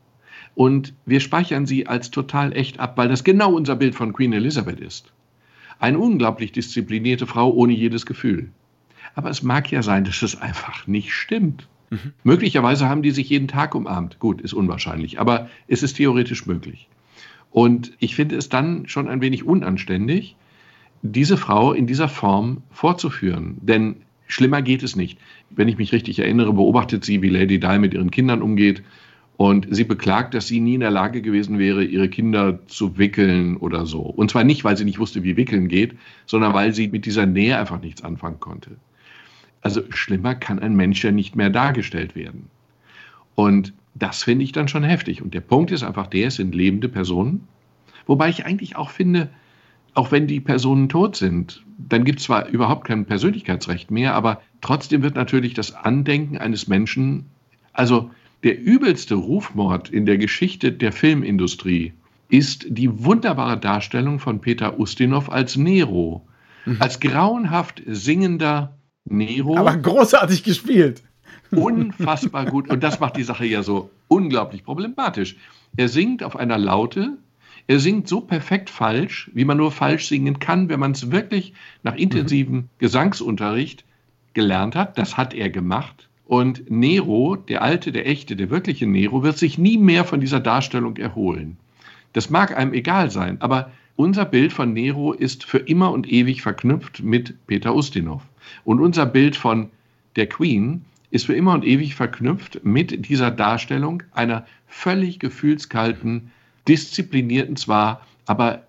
Und 0.53 0.93
wir 1.05 1.19
speichern 1.19 1.65
sie 1.65 1.87
als 1.87 2.11
total 2.11 2.55
echt 2.55 2.79
ab, 2.79 2.97
weil 2.97 3.09
das 3.09 3.23
genau 3.23 3.53
unser 3.53 3.75
Bild 3.75 3.95
von 3.95 4.13
Queen 4.13 4.33
Elizabeth 4.33 4.79
ist. 4.79 5.13
Eine 5.79 5.97
unglaublich 5.97 6.51
disziplinierte 6.51 7.25
Frau 7.25 7.51
ohne 7.51 7.73
jedes 7.73 8.05
Gefühl. 8.05 8.49
Aber 9.15 9.29
es 9.29 9.43
mag 9.43 9.71
ja 9.71 9.81
sein, 9.81 10.03
dass 10.03 10.21
es 10.21 10.39
einfach 10.39 10.87
nicht 10.87 11.11
stimmt. 11.11 11.67
Mhm. 11.91 12.13
Möglicherweise 12.23 12.89
haben 12.89 13.03
die 13.03 13.11
sich 13.11 13.29
jeden 13.29 13.47
Tag 13.47 13.75
umarmt. 13.75 14.17
Gut, 14.17 14.41
ist 14.41 14.53
unwahrscheinlich, 14.53 15.19
aber 15.19 15.49
es 15.67 15.83
ist 15.83 15.97
theoretisch 15.97 16.47
möglich. 16.47 16.87
Und 17.51 17.91
ich 17.99 18.15
finde 18.15 18.37
es 18.37 18.49
dann 18.49 18.87
schon 18.87 19.09
ein 19.09 19.21
wenig 19.21 19.45
unanständig, 19.45 20.37
diese 21.01 21.35
Frau 21.35 21.73
in 21.73 21.87
dieser 21.87 22.07
Form 22.07 22.63
vorzuführen. 22.71 23.57
Denn 23.61 23.97
schlimmer 24.27 24.61
geht 24.61 24.83
es 24.83 24.95
nicht. 24.95 25.19
Wenn 25.49 25.67
ich 25.67 25.77
mich 25.77 25.91
richtig 25.91 26.19
erinnere, 26.19 26.53
beobachtet 26.53 27.03
sie, 27.03 27.21
wie 27.21 27.29
Lady 27.29 27.59
Di 27.59 27.77
mit 27.77 27.93
ihren 27.93 28.09
Kindern 28.09 28.41
umgeht. 28.41 28.83
Und 29.35 29.67
sie 29.71 29.83
beklagt, 29.83 30.33
dass 30.33 30.47
sie 30.47 30.61
nie 30.61 30.75
in 30.75 30.81
der 30.81 30.91
Lage 30.91 31.21
gewesen 31.21 31.57
wäre, 31.59 31.83
ihre 31.83 32.07
Kinder 32.07 32.59
zu 32.67 32.97
wickeln 32.97 33.57
oder 33.57 33.85
so. 33.85 34.01
Und 34.01 34.31
zwar 34.31 34.43
nicht, 34.43 34.63
weil 34.63 34.77
sie 34.77 34.85
nicht 34.85 34.99
wusste, 34.99 35.23
wie 35.23 35.35
wickeln 35.35 35.67
geht, 35.67 35.97
sondern 36.25 36.53
weil 36.53 36.73
sie 36.73 36.87
mit 36.87 37.05
dieser 37.05 37.25
Nähe 37.25 37.57
einfach 37.57 37.81
nichts 37.81 38.03
anfangen 38.03 38.39
konnte. 38.39 38.77
Also 39.61 39.81
schlimmer 39.89 40.35
kann 40.35 40.59
ein 40.59 40.75
Mensch 40.75 41.03
ja 41.03 41.11
nicht 41.11 41.35
mehr 41.35 41.49
dargestellt 41.49 42.15
werden. 42.15 42.49
Und 43.35 43.73
das 43.93 44.23
finde 44.23 44.43
ich 44.43 44.51
dann 44.51 44.67
schon 44.67 44.83
heftig. 44.83 45.21
Und 45.21 45.33
der 45.33 45.41
Punkt 45.41 45.71
ist 45.71 45.83
einfach 45.83 46.07
der, 46.07 46.27
es 46.27 46.35
sind 46.35 46.55
lebende 46.55 46.89
Personen. 46.89 47.47
Wobei 48.07 48.29
ich 48.29 48.45
eigentlich 48.45 48.75
auch 48.75 48.89
finde, 48.89 49.29
auch 49.93 50.11
wenn 50.11 50.27
die 50.27 50.39
Personen 50.39 50.89
tot 50.89 51.15
sind, 51.15 51.63
dann 51.77 52.05
gibt 52.05 52.19
es 52.19 52.25
zwar 52.25 52.47
überhaupt 52.47 52.87
kein 52.87 53.05
Persönlichkeitsrecht 53.05 53.91
mehr, 53.91 54.15
aber 54.15 54.41
trotzdem 54.61 55.03
wird 55.03 55.15
natürlich 55.15 55.53
das 55.53 55.73
Andenken 55.73 56.37
eines 56.37 56.67
Menschen, 56.67 57.25
also 57.73 58.11
der 58.43 58.59
übelste 58.59 59.15
Rufmord 59.15 59.89
in 59.89 60.05
der 60.05 60.17
Geschichte 60.17 60.71
der 60.71 60.91
Filmindustrie 60.91 61.93
ist 62.29 62.65
die 62.69 63.03
wunderbare 63.03 63.59
Darstellung 63.59 64.19
von 64.19 64.39
Peter 64.39 64.79
Ustinov 64.79 65.29
als 65.29 65.57
Nero, 65.57 66.25
mhm. 66.65 66.77
als 66.79 66.99
grauenhaft 66.99 67.83
singender 67.85 68.77
Nero. 69.05 69.57
Aber 69.57 69.77
großartig 69.77 70.43
gespielt. 70.43 71.03
Unfassbar 71.51 72.45
gut. 72.45 72.69
Und 72.69 72.81
das 72.83 72.99
macht 72.99 73.17
die 73.17 73.23
Sache 73.23 73.45
ja 73.45 73.63
so 73.63 73.89
unglaublich 74.07 74.63
problematisch. 74.63 75.35
Er 75.75 75.89
singt 75.89 76.23
auf 76.23 76.35
einer 76.35 76.57
Laute. 76.57 77.17
Er 77.67 77.79
singt 77.79 78.07
so 78.07 78.21
perfekt 78.21 78.69
falsch, 78.69 79.29
wie 79.33 79.45
man 79.45 79.57
nur 79.57 79.71
falsch 79.71 80.07
singen 80.07 80.39
kann, 80.39 80.69
wenn 80.69 80.79
man 80.79 80.91
es 80.91 81.11
wirklich 81.11 81.53
nach 81.83 81.95
intensivem 81.95 82.55
mhm. 82.55 82.69
Gesangsunterricht 82.79 83.85
gelernt 84.33 84.75
hat. 84.75 84.97
Das 84.97 85.17
hat 85.17 85.33
er 85.33 85.49
gemacht. 85.49 86.09
Und 86.25 86.71
Nero, 86.71 87.35
der 87.35 87.61
alte, 87.61 87.91
der 87.91 88.07
echte, 88.07 88.35
der 88.35 88.49
wirkliche 88.49 88.87
Nero, 88.87 89.21
wird 89.23 89.37
sich 89.37 89.57
nie 89.57 89.77
mehr 89.77 90.05
von 90.05 90.21
dieser 90.21 90.39
Darstellung 90.39 90.95
erholen. 90.97 91.57
Das 92.13 92.29
mag 92.29 92.57
einem 92.57 92.73
egal 92.73 93.11
sein, 93.11 93.39
aber 93.41 93.71
unser 93.95 94.25
Bild 94.25 94.53
von 94.53 94.73
Nero 94.73 95.13
ist 95.13 95.43
für 95.43 95.59
immer 95.59 95.91
und 95.91 96.11
ewig 96.11 96.41
verknüpft 96.41 97.03
mit 97.03 97.35
Peter 97.47 97.75
Ustinov. 97.75 98.23
Und 98.63 98.79
unser 98.79 99.05
Bild 99.05 99.35
von 99.35 99.69
der 100.15 100.27
Queen 100.27 100.85
ist 101.09 101.25
für 101.25 101.35
immer 101.35 101.53
und 101.53 101.65
ewig 101.65 101.95
verknüpft 101.95 102.63
mit 102.63 103.07
dieser 103.07 103.31
Darstellung 103.31 104.03
einer 104.13 104.45
völlig 104.67 105.19
gefühlskalten, 105.19 106.31
disziplinierten 106.67 107.57
zwar, 107.57 108.05
aber 108.25 108.63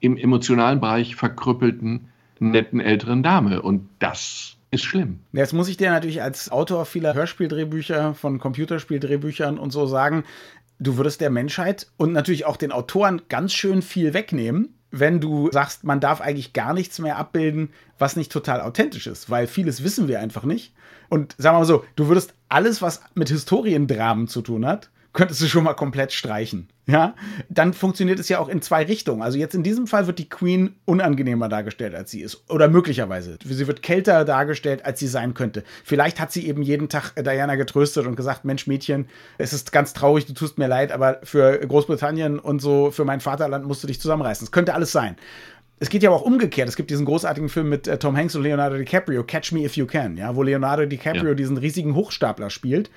im 0.00 0.16
emotionalen 0.16 0.80
Bereich 0.80 1.16
verkrüppelten, 1.16 2.08
netten 2.38 2.80
älteren 2.80 3.22
Dame. 3.22 3.62
Und 3.62 3.88
das 3.98 4.56
ist 4.70 4.84
schlimm. 4.84 5.20
Jetzt 5.32 5.54
muss 5.54 5.68
ich 5.68 5.78
dir 5.78 5.90
natürlich 5.90 6.22
als 6.22 6.50
Autor 6.50 6.84
vieler 6.84 7.14
Hörspieldrehbücher, 7.14 8.14
von 8.14 8.38
Computerspieldrehbüchern 8.38 9.58
und 9.58 9.70
so 9.70 9.86
sagen, 9.86 10.24
du 10.78 10.98
würdest 10.98 11.20
der 11.20 11.30
Menschheit 11.30 11.86
und 11.96 12.12
natürlich 12.12 12.44
auch 12.44 12.56
den 12.56 12.72
Autoren 12.72 13.22
ganz 13.28 13.54
schön 13.54 13.80
viel 13.80 14.12
wegnehmen, 14.12 14.75
wenn 14.90 15.20
du 15.20 15.50
sagst, 15.52 15.84
man 15.84 16.00
darf 16.00 16.20
eigentlich 16.20 16.52
gar 16.52 16.72
nichts 16.72 16.98
mehr 16.98 17.16
abbilden, 17.16 17.70
was 17.98 18.16
nicht 18.16 18.32
total 18.32 18.60
authentisch 18.60 19.06
ist, 19.06 19.30
weil 19.30 19.46
vieles 19.46 19.82
wissen 19.82 20.08
wir 20.08 20.20
einfach 20.20 20.44
nicht. 20.44 20.72
Und 21.08 21.34
sagen 21.38 21.56
wir 21.56 21.60
mal 21.60 21.66
so, 21.66 21.84
du 21.96 22.08
würdest 22.08 22.34
alles, 22.48 22.82
was 22.82 23.02
mit 23.14 23.28
Historiendramen 23.28 24.28
zu 24.28 24.42
tun 24.42 24.66
hat, 24.66 24.90
könntest 25.16 25.40
du 25.40 25.48
schon 25.48 25.64
mal 25.64 25.74
komplett 25.74 26.12
streichen. 26.12 26.68
Ja, 26.86 27.16
dann 27.48 27.72
funktioniert 27.72 28.20
es 28.20 28.28
ja 28.28 28.38
auch 28.38 28.48
in 28.48 28.62
zwei 28.62 28.84
Richtungen. 28.84 29.22
Also 29.22 29.38
jetzt 29.38 29.54
in 29.54 29.64
diesem 29.64 29.88
Fall 29.88 30.06
wird 30.06 30.20
die 30.20 30.28
Queen 30.28 30.76
unangenehmer 30.84 31.48
dargestellt, 31.48 31.94
als 31.94 32.10
sie 32.10 32.20
ist. 32.20 32.48
Oder 32.48 32.68
möglicherweise. 32.68 33.38
Sie 33.42 33.66
wird 33.66 33.82
kälter 33.82 34.24
dargestellt, 34.24 34.84
als 34.84 35.00
sie 35.00 35.08
sein 35.08 35.34
könnte. 35.34 35.64
Vielleicht 35.84 36.20
hat 36.20 36.30
sie 36.30 36.46
eben 36.46 36.62
jeden 36.62 36.88
Tag 36.88 37.14
Diana 37.16 37.56
getröstet 37.56 38.06
und 38.06 38.14
gesagt, 38.14 38.44
Mensch, 38.44 38.66
Mädchen, 38.66 39.08
es 39.38 39.52
ist 39.52 39.72
ganz 39.72 39.94
traurig, 39.94 40.26
du 40.26 40.34
tust 40.34 40.58
mir 40.58 40.68
leid, 40.68 40.92
aber 40.92 41.18
für 41.24 41.58
Großbritannien 41.58 42.38
und 42.38 42.60
so, 42.60 42.90
für 42.90 43.06
mein 43.06 43.20
Vaterland 43.20 43.66
musst 43.66 43.82
du 43.82 43.86
dich 43.86 44.00
zusammenreißen. 44.00 44.44
Es 44.44 44.52
könnte 44.52 44.74
alles 44.74 44.92
sein. 44.92 45.16
Es 45.80 45.88
geht 45.88 46.02
ja 46.02 46.10
auch 46.10 46.22
umgekehrt. 46.22 46.68
Es 46.68 46.76
gibt 46.76 46.90
diesen 46.90 47.06
großartigen 47.06 47.48
Film 47.48 47.70
mit 47.70 47.88
äh, 47.88 47.98
Tom 47.98 48.16
Hanks 48.16 48.36
und 48.36 48.42
Leonardo 48.42 48.76
DiCaprio, 48.76 49.24
Catch 49.24 49.52
Me 49.52 49.64
If 49.64 49.76
You 49.76 49.86
Can, 49.86 50.18
ja, 50.18 50.36
wo 50.36 50.42
Leonardo 50.42 50.84
DiCaprio 50.84 51.28
ja. 51.28 51.34
diesen 51.34 51.56
riesigen 51.56 51.94
Hochstapler 51.94 52.50
spielt 52.50 52.90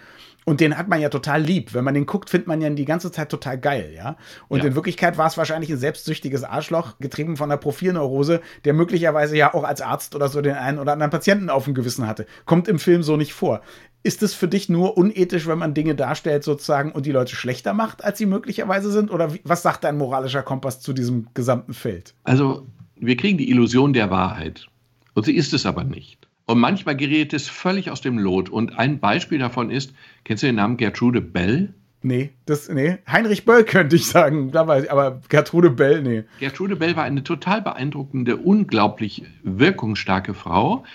und 0.50 0.62
den 0.62 0.76
hat 0.80 0.88
man 0.88 1.00
ja 1.00 1.10
total 1.10 1.44
lieb. 1.44 1.76
Wenn 1.76 1.84
man 1.84 1.94
den 1.94 2.08
guckt, 2.08 2.32
findet 2.32 2.48
man 2.48 2.60
ja 2.60 2.72
die 2.72 2.86
ganze 2.86 3.12
Zeit 3.12 3.30
total 3.30 3.60
geil, 3.60 3.94
ja. 3.96 4.18
Und 4.48 4.60
ja. 4.60 4.66
in 4.66 4.74
Wirklichkeit 4.74 5.16
war 5.16 5.28
es 5.28 5.38
wahrscheinlich 5.38 5.70
ein 5.70 5.78
selbstsüchtiges 5.78 6.44
Arschloch, 6.44 6.98
getrieben 6.98 7.38
von 7.38 7.52
einer 7.52 7.60
Profilneurose, 7.60 8.42
der 8.66 8.74
möglicherweise 8.74 9.38
ja 9.38 9.54
auch 9.54 9.64
als 9.64 9.82
Arzt 9.82 10.16
oder 10.16 10.28
so 10.28 10.42
den 10.42 10.56
einen 10.56 10.80
oder 10.80 10.94
anderen 10.94 11.12
Patienten 11.12 11.52
auf 11.52 11.66
dem 11.66 11.76
Gewissen 11.76 12.08
hatte. 12.08 12.26
Kommt 12.46 12.68
im 12.68 12.80
Film 12.80 13.04
so 13.04 13.16
nicht 13.16 13.34
vor. 13.34 13.62
Ist 14.02 14.24
es 14.24 14.34
für 14.34 14.48
dich 14.48 14.70
nur 14.70 14.98
unethisch, 14.98 15.46
wenn 15.46 15.60
man 15.60 15.76
Dinge 15.76 15.94
darstellt 15.94 16.44
sozusagen 16.44 16.94
und 16.94 17.06
die 17.06 17.12
Leute 17.12 17.36
schlechter 17.36 17.76
macht, 17.76 18.04
als 18.04 18.18
sie 18.18 18.26
möglicherweise 18.26 18.92
sind? 18.92 19.12
Oder 19.12 19.32
was 19.44 19.62
sagt 19.62 19.84
dein 19.84 20.00
moralischer 20.00 20.42
Kompass 20.42 20.82
zu 20.82 20.94
diesem 20.94 21.28
gesamten 21.36 21.76
Feld? 21.76 22.16
Also, 22.24 22.66
wir 22.96 23.18
kriegen 23.18 23.38
die 23.38 23.52
Illusion 23.52 23.94
der 23.94 24.10
Wahrheit. 24.10 24.66
Und 25.14 25.26
sie 25.26 25.36
ist 25.36 25.54
es 25.54 25.68
aber 25.68 25.84
nicht. 25.84 26.29
Und 26.50 26.60
manchmal 26.60 26.96
gerät 26.96 27.32
es 27.34 27.48
völlig 27.48 27.92
aus 27.92 28.02
dem 28.02 28.18
Lot. 28.18 28.50
Und 28.50 28.80
ein 28.80 28.98
Beispiel 28.98 29.38
davon 29.38 29.70
ist, 29.70 29.94
kennst 30.24 30.42
du 30.42 30.48
den 30.48 30.56
Namen 30.56 30.78
Gertrude 30.78 31.22
Bell? 31.22 31.76
Nee, 32.02 32.32
das, 32.48 32.70
nee. 32.70 32.98
Heinrich 33.08 33.46
Böll 33.46 33.64
könnte 33.66 33.96
ich 33.96 34.08
sagen, 34.08 34.52
aber 34.58 35.22
Gertrude 35.30 35.70
Bell, 35.70 36.02
nee. 36.02 36.24
Gertrude 36.40 36.76
Bell 36.76 36.96
war 36.96 37.04
eine 37.04 37.24
total 37.24 37.62
beeindruckende, 37.62 38.38
unglaublich 38.38 39.26
wirkungsstarke 39.44 40.34
Frau, 40.34 40.86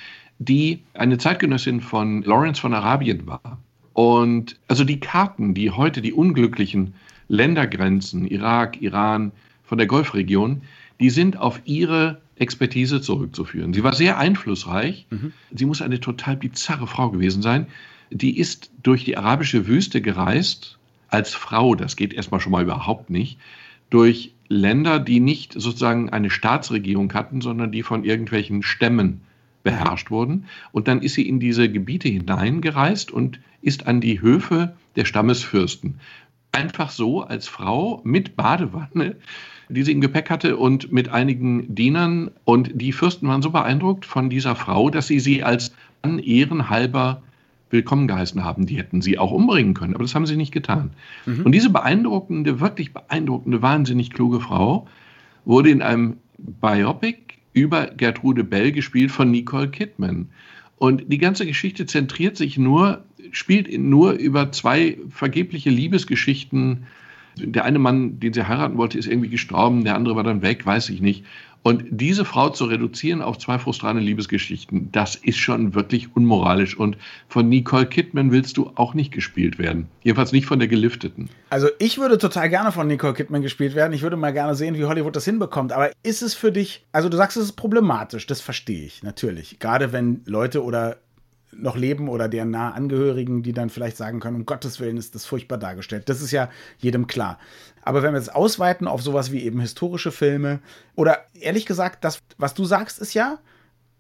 die 0.41 0.83
eine 0.93 1.19
Zeitgenössin 1.19 1.81
von 1.81 2.23
Lawrence 2.23 2.61
von 2.61 2.75
Arabien 2.75 3.29
war. 3.29 3.59
Und 3.93 4.59
also 4.67 4.83
die 4.83 4.99
Karten, 4.99 5.55
die 5.55 5.71
heute 5.71 6.03
die 6.03 6.13
unglücklichen 6.13 6.95
Ländergrenzen, 7.29 8.27
Irak, 8.27 8.83
Iran, 8.83 9.31
von 9.63 9.79
der 9.79 9.87
Golfregion, 9.87 10.63
die 10.99 11.11
sind 11.11 11.37
auf 11.37 11.61
ihre 11.65 12.21
Expertise 12.37 13.01
zurückzuführen. 13.01 13.73
Sie 13.73 13.85
war 13.85 13.95
sehr 13.95 14.19
einflussreich. 14.19 15.07
Mhm. 15.11 15.33
Sie 15.53 15.67
muss 15.67 15.83
eine 15.83 16.01
total 16.01 16.37
bizarre 16.37 16.87
Frau 16.87 17.11
gewesen 17.11 17.43
sein. 17.43 17.67
Die 18.11 18.39
ist 18.39 18.71
durch 18.83 19.05
die 19.05 19.17
arabische 19.17 19.67
Wüste 19.67 20.01
gereist 20.01 20.79
als 21.09 21.35
Frau. 21.35 21.75
Das 21.75 21.97
geht 21.97 22.13
erstmal 22.13 22.41
schon 22.41 22.53
mal 22.53 22.63
überhaupt 22.63 23.11
nicht. 23.11 23.39
Durch 23.91 24.33
Länder, 24.49 24.99
die 24.99 25.21
nicht 25.21 25.53
sozusagen 25.53 26.11
eine 26.11 26.31
Staatsregierung 26.31 27.13
hatten, 27.15 27.41
sondern 27.41 27.73
die 27.73 27.83
von 27.83 28.05
irgendwelchen 28.05 28.63
Stämmen 28.63 29.21
beherrscht 29.63 30.11
wurden. 30.11 30.47
Und 30.73 30.89
dann 30.89 31.03
ist 31.03 31.15
sie 31.15 31.27
in 31.27 31.41
diese 31.41 31.71
Gebiete 31.71 32.09
hineingereist 32.09 33.11
und 33.11 33.41
ist 33.63 33.87
an 33.87 34.01
die 34.01 34.21
Höfe 34.21 34.77
der 34.97 35.07
Stammesfürsten. 35.07 36.01
Einfach 36.55 36.91
so 36.91 37.23
als 37.23 37.49
Frau 37.49 38.01
mit 38.05 38.37
Badewanne 38.37 39.17
die 39.69 39.83
sie 39.83 39.93
im 39.93 40.01
Gepäck 40.01 40.31
hatte 40.31 40.57
und 40.57 40.93
mit 40.93 41.09
einigen 41.09 41.75
Dienern. 41.75 42.31
Und 42.45 42.71
die 42.75 42.93
Fürsten 42.93 43.29
waren 43.29 43.43
so 43.43 43.51
beeindruckt 43.51 44.05
von 44.05 44.31
dieser 44.31 44.57
Frau, 44.57 44.91
dass 44.91 45.07
sie 45.07 45.21
sie 45.21 45.43
als 45.43 45.75
Mann 46.03 46.19
ehrenhalber 46.19 47.23
willkommen 47.71 48.07
geheißen 48.07 48.45
haben. 48.45 48.67
Die 48.67 48.77
hätten 48.77 49.03
sie 49.03 49.19
auch 49.19 49.33
umbringen 49.33 49.75
können, 49.75 49.95
aber 49.95 50.05
das 50.05 50.15
haben 50.15 50.27
sie 50.27 50.37
nicht 50.37 50.53
getan. 50.53 50.91
Mhm. 51.27 51.43
Und 51.45 51.53
diese 51.53 51.71
beeindruckende, 51.71 52.61
wirklich 52.61 52.93
beeindruckende, 52.93 53.63
wahnsinnig 53.63 54.11
kluge 54.11 54.41
Frau 54.41 54.87
wurde 55.45 55.71
in 55.71 55.83
einem 55.83 56.19
Biopic 56.39 57.19
über 57.53 57.87
Gertrude 57.87 58.45
Bell 58.45 58.73
gespielt 58.73 59.11
von 59.11 59.31
Nicole 59.31 59.69
Kidman. 59.69 60.29
Und 60.77 61.05
die 61.11 61.19
ganze 61.19 61.47
Geschichte 61.47 61.87
zentriert 61.87 62.37
sich 62.37 62.59
nur, 62.59 63.05
spielt 63.33 63.77
nur 63.79 64.13
über 64.13 64.53
zwei 64.53 64.99
vergebliche 65.11 65.71
Liebesgeschichten 65.71 66.87
der 67.37 67.65
eine 67.65 67.79
Mann, 67.79 68.21
den 68.21 68.33
sie 68.33 68.47
heiraten 68.47 68.77
wollte, 68.77 68.99
ist 68.99 69.09
irgendwie 69.09 69.29
gestorben, 69.29 69.85
der 69.85 69.97
andere 69.97 70.17
war 70.17 70.23
dann 70.23 70.43
weg, 70.43 70.65
weiß 70.65 70.89
ich 70.91 71.01
nicht. 71.01 71.25
Und 71.63 71.83
diese 71.89 72.27
Frau 72.27 72.51
zu 72.51 72.67
reduzieren 72.67 73.23
auf 73.23 73.39
zwei 73.39 73.59
frustrane 73.59 73.99
Liebesgeschichten, 73.99 74.93
das 74.93 75.17
ist 75.17 75.39
schon 75.39 75.75
wirklich 75.75 76.15
unmoralisch. 76.15 76.77
Und 76.77 76.99
von 77.27 77.49
Nicole 77.49 77.87
Kidman 77.87 78.33
willst 78.33 78.59
du 78.59 78.73
auch 78.75 78.93
nicht 78.93 79.13
gespielt 79.13 79.59
werden. 79.59 79.89
Jedenfalls 80.03 80.33
nicht 80.33 80.45
von 80.45 80.59
der 80.59 80.69
Gelifteten. 80.69 81.31
Also 81.49 81.69
ich 81.79 81.97
würde 81.97 82.19
total 82.19 82.51
gerne 82.51 82.71
von 82.71 82.87
Nicole 82.87 83.15
Kidman 83.15 83.41
gespielt 83.41 83.75
werden. 83.75 83.95
Ich 83.95 84.03
würde 84.03 84.19
mal 84.19 84.35
gerne 84.35 84.55
sehen, 84.55 84.77
wie 84.77 84.85
Hollywood 84.85 85.17
das 85.17 85.25
hinbekommt. 85.25 85.73
Aber 85.73 85.91
ist 86.03 86.21
es 86.21 86.35
für 86.35 86.53
dich, 86.53 86.85
also 86.93 87.09
du 87.09 87.17
sagst, 87.17 87.39
es 87.39 87.45
ist 87.45 87.53
problematisch, 87.53 88.27
das 88.27 88.43
verstehe 88.43 88.85
ich 88.85 89.03
natürlich. 89.03 89.59
Gerade 89.59 89.91
wenn 89.91 90.21
Leute 90.27 90.63
oder 90.63 90.99
noch 91.57 91.77
leben 91.77 92.09
oder 92.09 92.29
deren 92.29 92.51
nahe 92.51 92.73
Angehörigen, 92.73 93.43
die 93.43 93.53
dann 93.53 93.71
vielleicht 93.71 93.97
sagen 93.97 94.21
können, 94.21 94.37
um 94.37 94.47
Gottes 94.47 94.81
Willen 94.81 94.97
ist 94.97 95.15
das 95.15 95.25
furchtbar 95.25 95.59
dargestellt. 95.59 96.09
Das 96.09 96.21
ist 96.21 96.31
ja 96.31 96.51
jedem 96.79 97.07
klar. 97.07 97.39
Aber 97.83 98.03
wenn 98.03 98.15
wir 98.15 98.21
es 98.21 98.29
ausweiten 98.29 98.87
auf 98.87 99.03
sowas 99.03 99.33
wie 99.33 99.43
eben 99.43 99.61
historische 99.61 100.13
Filme 100.13 100.61
oder 100.95 101.25
ehrlich 101.35 101.67
gesagt, 101.67 102.05
das, 102.05 102.21
was 102.39 102.55
du 102.55 102.65
sagst, 102.65 102.99
ist 102.99 103.15
ja, 103.15 103.39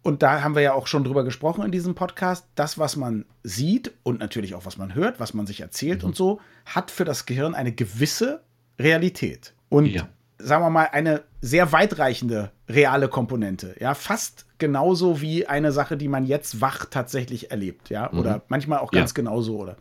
und 0.03 0.23
da 0.23 0.43
haben 0.43 0.55
wir 0.55 0.63
ja 0.63 0.75
auch 0.75 0.87
schon 0.87 1.05
drüber 1.05 1.25
gesprochen 1.25 1.65
in 1.65 1.73
diesem 1.73 1.95
Podcast, 1.95 2.47
das, 2.55 2.79
was 2.79 2.97
man 2.97 3.25
sieht 3.43 3.93
und 4.03 4.21
natürlich 4.21 4.55
auch 4.55 4.67
was 4.67 4.77
man 4.77 4.95
hört, 4.95 5.19
was 5.19 5.33
man 5.33 5.47
sich 5.47 5.61
erzählt 5.61 6.03
mhm. 6.03 6.09
und 6.09 6.17
so, 6.17 6.41
hat 6.67 6.91
für 6.91 7.05
das 7.05 7.25
Gehirn 7.27 7.55
eine 7.55 7.73
gewisse 7.73 8.43
Realität. 8.79 9.55
Und 9.71 9.87
ja. 9.87 10.09
Sagen 10.38 10.64
wir 10.64 10.71
mal, 10.71 10.88
eine 10.93 11.23
sehr 11.41 11.73
weitreichende 11.73 12.50
reale 12.69 13.09
Komponente. 13.09 13.76
Ja, 13.81 13.95
fast 13.95 14.47
genauso 14.59 15.21
wie 15.21 15.47
eine 15.47 15.73
Sache, 15.73 15.97
die 15.97 16.09
man 16.09 16.25
jetzt 16.25 16.61
wach 16.61 16.87
tatsächlich 16.87 17.50
erlebt. 17.50 17.91
Ja, 17.91 18.09
mhm. 18.11 18.19
oder 18.19 18.43
manchmal 18.49 18.79
auch 18.79 18.91
ganz 18.91 19.11
ja. 19.11 19.14
genauso, 19.14 19.59
oder? 19.59 19.76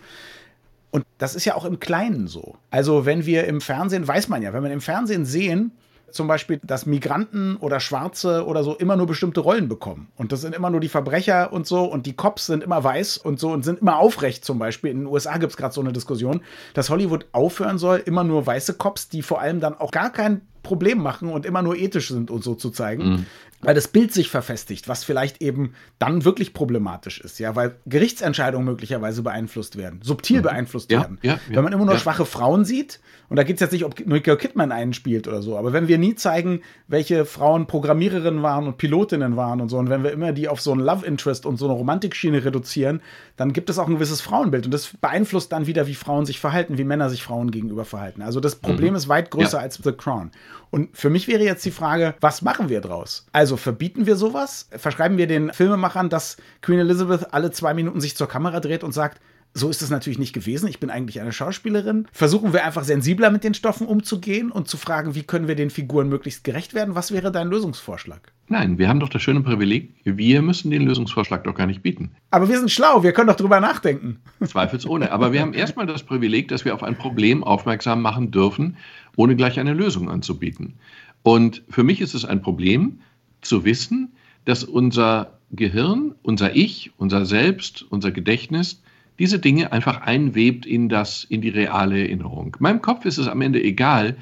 Und 0.92 1.06
das 1.18 1.34
ist 1.36 1.46
ja 1.46 1.56
auch 1.56 1.66
im 1.66 1.80
Kleinen 1.80 2.28
so. 2.28 2.56
Also, 2.70 3.06
wenn 3.06 3.26
wir 3.26 3.46
im 3.46 3.62
Fernsehen, 3.62 4.08
weiß 4.08 4.28
man 4.28 4.44
ja, 4.44 4.54
wenn 4.54 4.64
wir 4.64 4.72
im 4.72 4.82
Fernsehen 4.82 5.26
sehen, 5.26 5.72
zum 6.14 6.28
Beispiel, 6.28 6.60
dass 6.64 6.86
Migranten 6.86 7.58
oder 7.58 7.80
Schwarze 7.80 8.46
oder 8.46 8.64
so 8.64 8.76
immer 8.76 8.96
nur 8.96 9.08
bestimmte 9.08 9.42
Rollen 9.42 9.68
bekommen. 9.68 10.08
Und 10.16 10.32
das 10.32 10.42
sind 10.42 10.56
immer 10.56 10.70
nur 10.70 10.80
die 10.80 10.90
Verbrecher 10.90 11.52
und 11.52 11.68
so. 11.68 11.84
Und 11.84 12.06
die 12.06 12.14
Cops 12.14 12.46
sind 12.46 12.64
immer 12.64 12.84
weiß 12.84 13.18
und 13.18 13.40
so 13.40 13.52
und 13.52 13.64
sind 13.64 13.82
immer 13.82 13.98
aufrecht 13.98 14.46
zum 14.46 14.60
Beispiel. 14.60 14.92
In 14.92 15.00
den 15.00 15.08
USA 15.08 15.38
gibt 15.38 15.52
es 15.52 15.58
gerade 15.58 15.74
so 15.74 15.82
eine 15.82 15.94
Diskussion, 15.94 16.42
dass 16.74 16.90
Hollywood 16.90 17.26
aufhören 17.32 17.78
soll, 17.78 18.02
immer 18.06 18.24
nur 18.24 18.46
weiße 18.46 18.76
Cops, 18.76 19.10
die 19.10 19.22
vor 19.22 19.42
allem 19.42 19.60
dann 19.60 19.78
auch 19.78 19.92
gar 19.92 20.12
kein 20.12 20.42
Problem 20.62 21.00
machen 21.00 21.30
und 21.30 21.46
immer 21.46 21.62
nur 21.62 21.76
ethisch 21.76 22.08
sind 22.08 22.32
und 22.32 22.44
so 22.44 22.56
zu 22.56 22.70
zeigen. 22.70 23.10
Mhm 23.10 23.26
weil 23.64 23.76
das 23.76 23.88
Bild 23.88 24.14
sich 24.14 24.30
verfestigt, 24.30 24.88
was 24.88 25.04
vielleicht 25.04 25.42
eben 25.42 25.74
dann 26.00 26.26
wirklich 26.26 26.54
problematisch 26.54 27.20
ist, 27.22 27.40
ja, 27.40 27.56
weil 27.56 27.76
Gerichtsentscheidungen 27.86 28.66
möglicherweise 28.66 29.24
beeinflusst 29.24 29.78
werden, 29.78 30.00
subtil 30.04 30.40
mhm. 30.40 30.44
beeinflusst 30.44 30.92
ja, 30.92 31.02
werden. 31.02 31.20
Ja, 31.22 31.34
ja, 31.34 31.40
wenn 31.56 31.64
man 31.64 31.74
immer 31.74 31.86
nur 31.86 31.98
schwache 31.98 32.26
Frauen 32.26 32.66
sieht, 32.66 33.00
und 33.30 33.38
da 33.38 33.44
geht 33.44 33.56
es 33.56 33.62
jetzt 33.62 33.72
nicht, 33.72 33.86
ob 33.86 34.00
Nicole 34.06 34.38
Kidman 34.38 34.72
einen 34.72 34.94
spielt 34.94 35.28
oder 35.28 35.42
so, 35.42 35.58
aber 35.58 35.74
wenn 35.74 35.88
wir 35.88 35.98
nie 35.98 36.16
zeigen, 36.16 36.62
welche 36.88 37.26
Frauen 37.26 37.68
Programmiererinnen 37.68 38.44
waren 38.44 38.68
und 38.68 38.78
Pilotinnen 38.78 39.36
waren 39.36 39.62
und 39.62 39.70
so, 39.70 39.78
und 39.78 39.90
wenn 39.90 40.04
wir 40.04 40.12
immer 40.12 40.34
die 40.34 40.48
auf 40.48 40.62
so 40.62 40.72
einen 40.72 40.82
Love 40.82 41.06
Interest 41.06 41.46
und 41.46 41.58
so 41.58 41.66
eine 41.66 41.74
Romantikschiene 41.74 42.46
reduzieren, 42.46 43.02
dann 43.36 43.54
gibt 43.54 43.70
es 43.70 43.80
auch 43.80 43.88
ein 43.88 43.96
gewisses 43.96 44.22
Frauenbild 44.22 44.66
und 44.66 44.74
das 44.74 44.90
beeinflusst 45.02 45.52
dann 45.52 45.66
wieder, 45.68 45.88
wie 45.88 45.96
Frauen 45.96 46.26
sich 46.26 46.40
verhalten, 46.40 46.78
wie 46.78 46.84
Männer 46.84 47.10
sich 47.10 47.24
Frauen 47.24 47.52
gegenüber 47.52 47.86
verhalten. 47.86 48.22
Also 48.22 48.40
das 48.40 48.56
Problem 48.56 48.92
mhm. 48.92 48.98
ist 48.98 49.08
weit 49.08 49.32
größer 49.32 49.60
als 49.60 49.80
The 49.84 49.92
Crown. 49.92 50.32
Und 50.70 50.98
für 50.98 51.12
mich 51.12 51.28
wäre 51.28 51.44
jetzt 51.44 51.64
die 51.66 51.72
Frage, 51.72 52.16
was 52.20 52.42
machen 52.42 52.68
wir 52.68 52.82
draus? 52.82 53.28
Also 53.32 53.53
verbieten 53.58 54.06
wir 54.06 54.16
sowas? 54.16 54.68
Verschreiben 54.72 55.18
wir 55.18 55.28
den 55.28 55.52
Filmemachern, 55.54 56.10
dass 56.10 56.38
Queen 56.62 56.80
Elizabeth 56.80 57.34
alle 57.34 57.52
zwei 57.52 57.74
Minuten 57.74 58.02
sich 58.02 58.16
zur 58.16 58.28
Kamera 58.28 58.60
dreht 58.60 58.84
und 58.84 58.94
sagt, 58.94 59.20
so 59.54 59.70
ist 59.70 59.82
es 59.82 59.90
natürlich 59.90 60.18
nicht 60.18 60.34
gewesen. 60.34 60.68
Ich 60.68 60.80
bin 60.80 60.90
eigentlich 60.90 61.22
eine 61.22 61.32
Schauspielerin. 61.32 62.08
Versuchen 62.12 62.54
wir 62.54 62.66
einfach 62.66 62.84
sensibler 62.84 63.30
mit 63.30 63.44
den 63.44 63.54
Stoffen 63.54 63.86
umzugehen 63.86 64.52
und 64.52 64.68
zu 64.68 64.78
fragen, 64.78 65.14
wie 65.16 65.24
können 65.24 65.48
wir 65.48 65.56
den 65.56 65.70
Figuren 65.70 66.10
möglichst 66.10 66.44
gerecht 66.44 66.74
werden? 66.74 66.96
Was 66.96 67.12
wäre 67.12 67.32
dein 67.32 67.50
Lösungsvorschlag? 67.50 68.34
Nein, 68.48 68.78
wir 68.78 68.90
haben 68.90 69.00
doch 69.00 69.10
das 69.10 69.22
schöne 69.22 69.42
Privileg, 69.42 69.94
wir 70.04 70.42
müssen 70.42 70.72
den 70.72 70.84
Lösungsvorschlag 70.84 71.44
doch 71.44 71.56
gar 71.56 71.68
nicht 71.68 71.82
bieten. 71.82 72.12
Aber 72.32 72.50
wir 72.50 72.58
sind 72.58 72.72
schlau, 72.72 73.04
wir 73.04 73.14
können 73.14 73.28
doch 73.28 73.36
drüber 73.36 73.60
nachdenken. 73.60 74.20
Zweifelsohne. 74.44 75.12
Aber 75.12 75.32
wir 75.32 75.42
haben 75.42 75.54
erstmal 75.54 75.86
das 75.86 76.04
Privileg, 76.04 76.48
dass 76.48 76.66
wir 76.66 76.74
auf 76.74 76.84
ein 76.84 76.98
Problem 76.98 77.44
aufmerksam 77.44 78.02
machen 78.02 78.32
dürfen, 78.32 78.78
ohne 79.16 79.36
gleich 79.36 79.60
eine 79.60 79.74
Lösung 79.74 80.10
anzubieten. 80.10 80.76
Und 81.22 81.64
für 81.70 81.84
mich 81.84 82.02
ist 82.02 82.16
es 82.16 82.26
ein 82.26 82.42
Problem 82.42 83.00
zu 83.46 83.66
wissen, 83.66 84.12
dass 84.46 84.64
unser 84.64 85.38
Gehirn, 85.52 86.16
unser 86.24 86.56
Ich, 86.56 86.92
unser 86.98 87.26
Selbst, 87.26 87.86
unser 87.90 88.12
Gedächtnis 88.12 88.82
diese 89.20 89.40
Dinge 89.40 89.72
einfach 89.72 90.02
einwebt 90.02 90.66
in 90.66 90.90
das, 90.90 91.24
in 91.24 91.42
die 91.42 91.50
reale 91.50 92.00
Erinnerung. 92.00 92.58
Meinem 92.60 92.82
Kopf 92.82 93.06
ist 93.06 93.20
es 93.20 93.28
am 93.28 93.42
Ende 93.42 93.64
egal, 93.64 94.16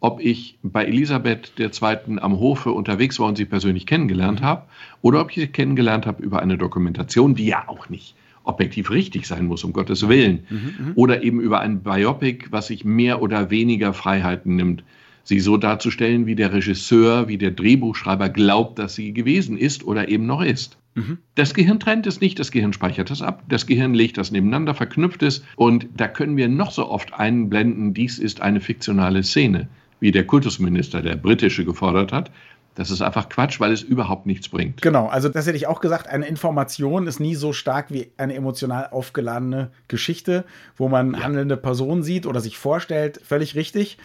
ob 0.00 0.20
ich 0.20 0.58
bei 0.62 0.84
Elisabeth 0.84 1.52
II. 1.58 2.18
am 2.20 2.38
Hofe 2.38 2.72
unterwegs 2.72 3.18
war 3.18 3.26
und 3.28 3.36
sie 3.36 3.44
persönlich 3.44 3.84
kennengelernt 3.84 4.42
habe, 4.42 4.64
oder 5.02 5.20
ob 5.20 5.30
ich 5.30 5.36
sie 5.36 5.48
kennengelernt 5.48 6.06
habe 6.06 6.22
über 6.22 6.40
eine 6.40 6.56
Dokumentation, 6.56 7.34
die 7.34 7.46
ja 7.46 7.64
auch 7.68 7.88
nicht 7.88 8.14
objektiv 8.44 8.90
richtig 8.90 9.26
sein 9.26 9.46
muss, 9.46 9.64
um 9.64 9.72
Gottes 9.72 10.08
Willen, 10.08 10.46
mhm, 10.48 10.56
mhm. 10.56 10.92
oder 10.94 11.22
eben 11.22 11.40
über 11.40 11.60
ein 11.60 11.82
Biopic, 11.82 12.46
was 12.50 12.68
sich 12.68 12.84
mehr 12.84 13.20
oder 13.20 13.50
weniger 13.50 13.92
Freiheiten 13.92 14.56
nimmt, 14.56 14.84
sie 15.28 15.40
so 15.40 15.58
darzustellen, 15.58 16.24
wie 16.24 16.34
der 16.34 16.54
Regisseur, 16.54 17.28
wie 17.28 17.36
der 17.36 17.50
Drehbuchschreiber 17.50 18.30
glaubt, 18.30 18.78
dass 18.78 18.94
sie 18.94 19.12
gewesen 19.12 19.58
ist 19.58 19.84
oder 19.84 20.08
eben 20.08 20.24
noch 20.24 20.40
ist. 20.40 20.78
Mhm. 20.94 21.18
Das 21.34 21.52
Gehirn 21.52 21.78
trennt 21.78 22.06
es 22.06 22.22
nicht, 22.22 22.38
das 22.38 22.50
Gehirn 22.50 22.72
speichert 22.72 23.10
es 23.10 23.20
ab, 23.20 23.42
das 23.46 23.66
Gehirn 23.66 23.92
legt 23.92 24.16
das 24.16 24.30
nebeneinander, 24.30 24.74
verknüpft 24.74 25.22
es 25.22 25.44
und 25.56 25.86
da 25.94 26.08
können 26.08 26.38
wir 26.38 26.48
noch 26.48 26.72
so 26.72 26.88
oft 26.88 27.12
einblenden, 27.12 27.92
dies 27.92 28.18
ist 28.18 28.40
eine 28.40 28.60
fiktionale 28.60 29.22
Szene 29.22 29.68
wie 30.00 30.12
der 30.12 30.26
Kultusminister, 30.26 31.02
der 31.02 31.16
britische, 31.16 31.64
gefordert 31.64 32.12
hat. 32.12 32.30
Das 32.76 32.92
ist 32.92 33.02
einfach 33.02 33.28
Quatsch, 33.28 33.58
weil 33.58 33.72
es 33.72 33.82
überhaupt 33.82 34.24
nichts 34.26 34.48
bringt. 34.48 34.80
Genau, 34.80 35.08
also 35.08 35.28
das 35.28 35.48
hätte 35.48 35.56
ich 35.56 35.66
auch 35.66 35.80
gesagt, 35.80 36.06
eine 36.06 36.26
Information 36.26 37.08
ist 37.08 37.18
nie 37.18 37.34
so 37.34 37.52
stark 37.52 37.92
wie 37.92 38.12
eine 38.16 38.34
emotional 38.34 38.86
aufgeladene 38.92 39.72
Geschichte, 39.88 40.44
wo 40.76 40.88
man 40.88 41.14
ja. 41.14 41.24
handelnde 41.24 41.56
Personen 41.56 42.04
sieht 42.04 42.24
oder 42.24 42.40
sich 42.40 42.56
vorstellt. 42.56 43.20
Völlig 43.24 43.56
richtig. 43.56 43.98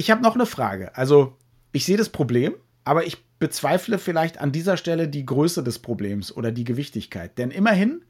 Ich 0.00 0.10
habe 0.10 0.22
noch 0.22 0.34
eine 0.34 0.46
Frage. 0.46 0.96
Also 0.96 1.36
ich 1.72 1.84
sehe 1.84 1.98
das 1.98 2.08
Problem, 2.08 2.54
aber 2.84 3.04
ich 3.04 3.22
bezweifle 3.38 3.98
vielleicht 3.98 4.40
an 4.40 4.50
dieser 4.50 4.78
Stelle 4.78 5.08
die 5.08 5.26
Größe 5.26 5.62
des 5.62 5.78
Problems 5.78 6.34
oder 6.34 6.52
die 6.52 6.64
Gewichtigkeit. 6.64 7.36
Denn 7.36 7.50
immerhin 7.50 8.00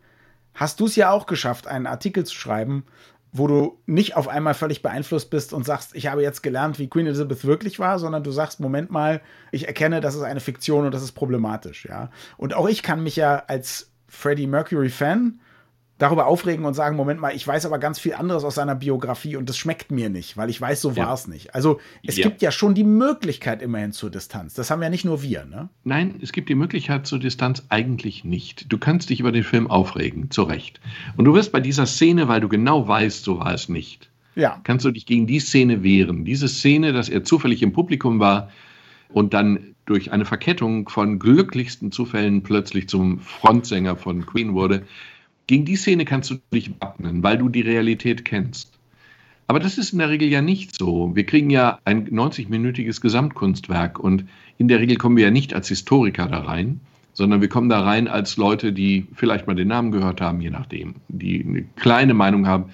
hast 0.54 0.78
du 0.78 0.86
es 0.86 0.94
ja 0.94 1.10
auch 1.10 1.26
geschafft, 1.26 1.66
einen 1.66 1.88
Artikel 1.88 2.24
zu 2.24 2.36
schreiben, 2.36 2.84
wo 3.32 3.48
du 3.48 3.80
nicht 3.86 4.14
auf 4.14 4.28
einmal 4.28 4.54
völlig 4.54 4.82
beeinflusst 4.82 5.30
bist 5.30 5.52
und 5.52 5.66
sagst, 5.66 5.96
ich 5.96 6.06
habe 6.06 6.22
jetzt 6.22 6.44
gelernt, 6.44 6.78
wie 6.78 6.86
Queen 6.86 7.08
Elizabeth 7.08 7.44
wirklich 7.44 7.80
war, 7.80 7.98
sondern 7.98 8.22
du 8.22 8.30
sagst, 8.30 8.60
Moment 8.60 8.92
mal, 8.92 9.20
ich 9.50 9.66
erkenne, 9.66 10.00
das 10.00 10.14
ist 10.14 10.22
eine 10.22 10.38
Fiktion 10.38 10.86
und 10.86 10.94
das 10.94 11.02
ist 11.02 11.12
problematisch, 11.12 11.86
ja. 11.86 12.12
Und 12.36 12.54
auch 12.54 12.68
ich 12.68 12.84
kann 12.84 13.02
mich 13.02 13.16
ja 13.16 13.42
als 13.48 13.90
Freddie 14.06 14.46
Mercury 14.46 14.90
Fan 14.90 15.40
darüber 16.00 16.26
aufregen 16.26 16.64
und 16.64 16.72
sagen, 16.72 16.96
Moment 16.96 17.20
mal, 17.20 17.34
ich 17.36 17.46
weiß 17.46 17.66
aber 17.66 17.78
ganz 17.78 17.98
viel 17.98 18.14
anderes 18.14 18.42
aus 18.42 18.54
seiner 18.54 18.74
Biografie 18.74 19.36
und 19.36 19.48
das 19.48 19.58
schmeckt 19.58 19.92
mir 19.92 20.08
nicht, 20.08 20.36
weil 20.36 20.48
ich 20.48 20.58
weiß, 20.58 20.80
so 20.80 20.92
ja. 20.92 21.04
war 21.06 21.14
es 21.14 21.28
nicht. 21.28 21.54
Also 21.54 21.78
es 22.02 22.16
ja. 22.16 22.26
gibt 22.26 22.40
ja 22.40 22.50
schon 22.50 22.74
die 22.74 22.84
Möglichkeit 22.84 23.60
immerhin 23.60 23.92
zur 23.92 24.10
Distanz. 24.10 24.54
Das 24.54 24.70
haben 24.70 24.82
ja 24.82 24.88
nicht 24.88 25.04
nur 25.04 25.22
wir, 25.22 25.44
ne? 25.44 25.68
Nein, 25.84 26.14
es 26.22 26.32
gibt 26.32 26.48
die 26.48 26.54
Möglichkeit 26.54 27.06
zur 27.06 27.18
Distanz 27.18 27.66
eigentlich 27.68 28.24
nicht. 28.24 28.72
Du 28.72 28.78
kannst 28.78 29.10
dich 29.10 29.20
über 29.20 29.30
den 29.30 29.44
Film 29.44 29.70
aufregen, 29.70 30.30
zu 30.30 30.42
Recht. 30.42 30.80
Und 31.18 31.26
du 31.26 31.34
wirst 31.34 31.52
bei 31.52 31.60
dieser 31.60 31.84
Szene, 31.84 32.28
weil 32.28 32.40
du 32.40 32.48
genau 32.48 32.88
weißt, 32.88 33.22
so 33.22 33.38
war 33.38 33.52
es 33.52 33.68
nicht, 33.68 34.10
ja. 34.36 34.58
kannst 34.64 34.86
du 34.86 34.90
dich 34.90 35.04
gegen 35.04 35.26
die 35.26 35.40
Szene 35.40 35.82
wehren. 35.82 36.24
Diese 36.24 36.48
Szene, 36.48 36.94
dass 36.94 37.10
er 37.10 37.24
zufällig 37.24 37.62
im 37.62 37.74
Publikum 37.74 38.20
war 38.20 38.50
und 39.10 39.34
dann 39.34 39.74
durch 39.84 40.12
eine 40.12 40.24
Verkettung 40.24 40.88
von 40.88 41.18
glücklichsten 41.18 41.92
Zufällen 41.92 42.42
plötzlich 42.42 42.88
zum 42.88 43.18
Frontsänger 43.18 43.96
von 43.96 44.24
Queen 44.24 44.54
wurde, 44.54 44.86
gegen 45.50 45.64
die 45.64 45.74
Szene 45.74 46.04
kannst 46.04 46.30
du 46.30 46.36
dich 46.54 46.70
wappnen, 46.80 47.24
weil 47.24 47.36
du 47.36 47.48
die 47.48 47.62
Realität 47.62 48.24
kennst. 48.24 48.78
Aber 49.48 49.58
das 49.58 49.78
ist 49.78 49.92
in 49.92 49.98
der 49.98 50.08
Regel 50.08 50.28
ja 50.28 50.42
nicht 50.42 50.78
so. 50.78 51.10
Wir 51.16 51.26
kriegen 51.26 51.50
ja 51.50 51.80
ein 51.84 52.08
90-minütiges 52.08 53.00
Gesamtkunstwerk 53.00 53.98
und 53.98 54.26
in 54.58 54.68
der 54.68 54.78
Regel 54.78 54.96
kommen 54.96 55.16
wir 55.16 55.24
ja 55.24 55.32
nicht 55.32 55.52
als 55.52 55.66
Historiker 55.66 56.28
da 56.28 56.42
rein, 56.42 56.78
sondern 57.14 57.40
wir 57.40 57.48
kommen 57.48 57.68
da 57.68 57.80
rein 57.80 58.06
als 58.06 58.36
Leute, 58.36 58.72
die 58.72 59.08
vielleicht 59.12 59.48
mal 59.48 59.56
den 59.56 59.66
Namen 59.66 59.90
gehört 59.90 60.20
haben, 60.20 60.40
je 60.40 60.50
nachdem, 60.50 60.94
die 61.08 61.44
eine 61.44 61.62
kleine 61.74 62.14
Meinung 62.14 62.46
haben. 62.46 62.66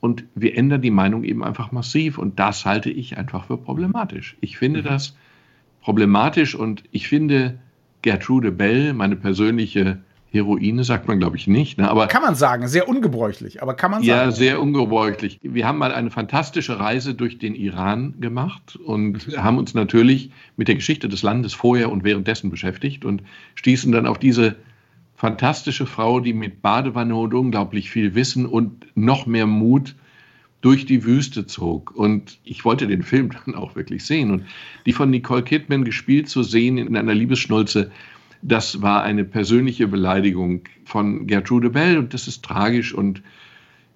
Und 0.00 0.24
wir 0.34 0.56
ändern 0.56 0.80
die 0.80 0.90
Meinung 0.90 1.24
eben 1.24 1.44
einfach 1.44 1.70
massiv 1.70 2.16
und 2.16 2.38
das 2.38 2.64
halte 2.64 2.88
ich 2.88 3.18
einfach 3.18 3.44
für 3.44 3.58
problematisch. 3.58 4.38
Ich 4.40 4.56
finde 4.56 4.80
mhm. 4.80 4.84
das 4.86 5.18
problematisch 5.82 6.54
und 6.54 6.82
ich 6.92 7.08
finde 7.08 7.58
Gertrude 8.00 8.52
Bell, 8.52 8.94
meine 8.94 9.16
persönliche 9.16 10.00
Heroine 10.32 10.82
sagt 10.82 11.08
man, 11.08 11.18
glaube 11.18 11.36
ich, 11.36 11.46
nicht. 11.46 11.76
Ne? 11.76 11.88
Aber, 11.90 12.06
kann 12.06 12.22
man 12.22 12.34
sagen, 12.34 12.66
sehr 12.66 12.88
ungebräuchlich, 12.88 13.62
aber 13.62 13.74
kann 13.74 13.90
man 13.90 14.02
sagen. 14.02 14.08
Ja, 14.08 14.30
sehr 14.30 14.60
ungebräuchlich. 14.60 15.38
Wir 15.42 15.66
haben 15.66 15.76
mal 15.76 15.92
eine 15.92 16.10
fantastische 16.10 16.80
Reise 16.80 17.14
durch 17.14 17.38
den 17.38 17.54
Iran 17.54 18.14
gemacht 18.18 18.76
und 18.76 19.28
mhm. 19.28 19.36
haben 19.36 19.58
uns 19.58 19.74
natürlich 19.74 20.30
mit 20.56 20.68
der 20.68 20.74
Geschichte 20.74 21.08
des 21.10 21.22
Landes 21.22 21.52
vorher 21.52 21.92
und 21.92 22.02
währenddessen 22.02 22.50
beschäftigt 22.50 23.04
und 23.04 23.22
stießen 23.56 23.92
dann 23.92 24.06
auf 24.06 24.18
diese 24.18 24.56
fantastische 25.14 25.86
Frau, 25.86 26.18
die 26.18 26.32
mit 26.32 26.62
Badewanne 26.62 27.14
und 27.14 27.34
unglaublich 27.34 27.90
viel 27.90 28.14
Wissen 28.14 28.46
und 28.46 28.86
noch 28.96 29.26
mehr 29.26 29.46
Mut 29.46 29.94
durch 30.62 30.86
die 30.86 31.04
Wüste 31.04 31.46
zog. 31.46 31.94
Und 31.94 32.38
ich 32.42 32.64
wollte 32.64 32.86
den 32.86 33.02
Film 33.02 33.30
dann 33.44 33.54
auch 33.54 33.76
wirklich 33.76 34.06
sehen. 34.06 34.30
Und 34.30 34.46
die 34.86 34.94
von 34.94 35.10
Nicole 35.10 35.42
Kidman 35.42 35.84
gespielt 35.84 36.30
zu 36.30 36.42
sehen 36.42 36.78
in 36.78 36.96
einer 36.96 37.14
Liebesschnulze, 37.14 37.90
das 38.42 38.82
war 38.82 39.04
eine 39.04 39.24
persönliche 39.24 39.86
Beleidigung 39.86 40.64
von 40.84 41.26
Gertrude 41.26 41.70
Bell 41.70 41.96
und 41.96 42.12
das 42.12 42.26
ist 42.28 42.44
tragisch 42.44 42.92
und 42.92 43.22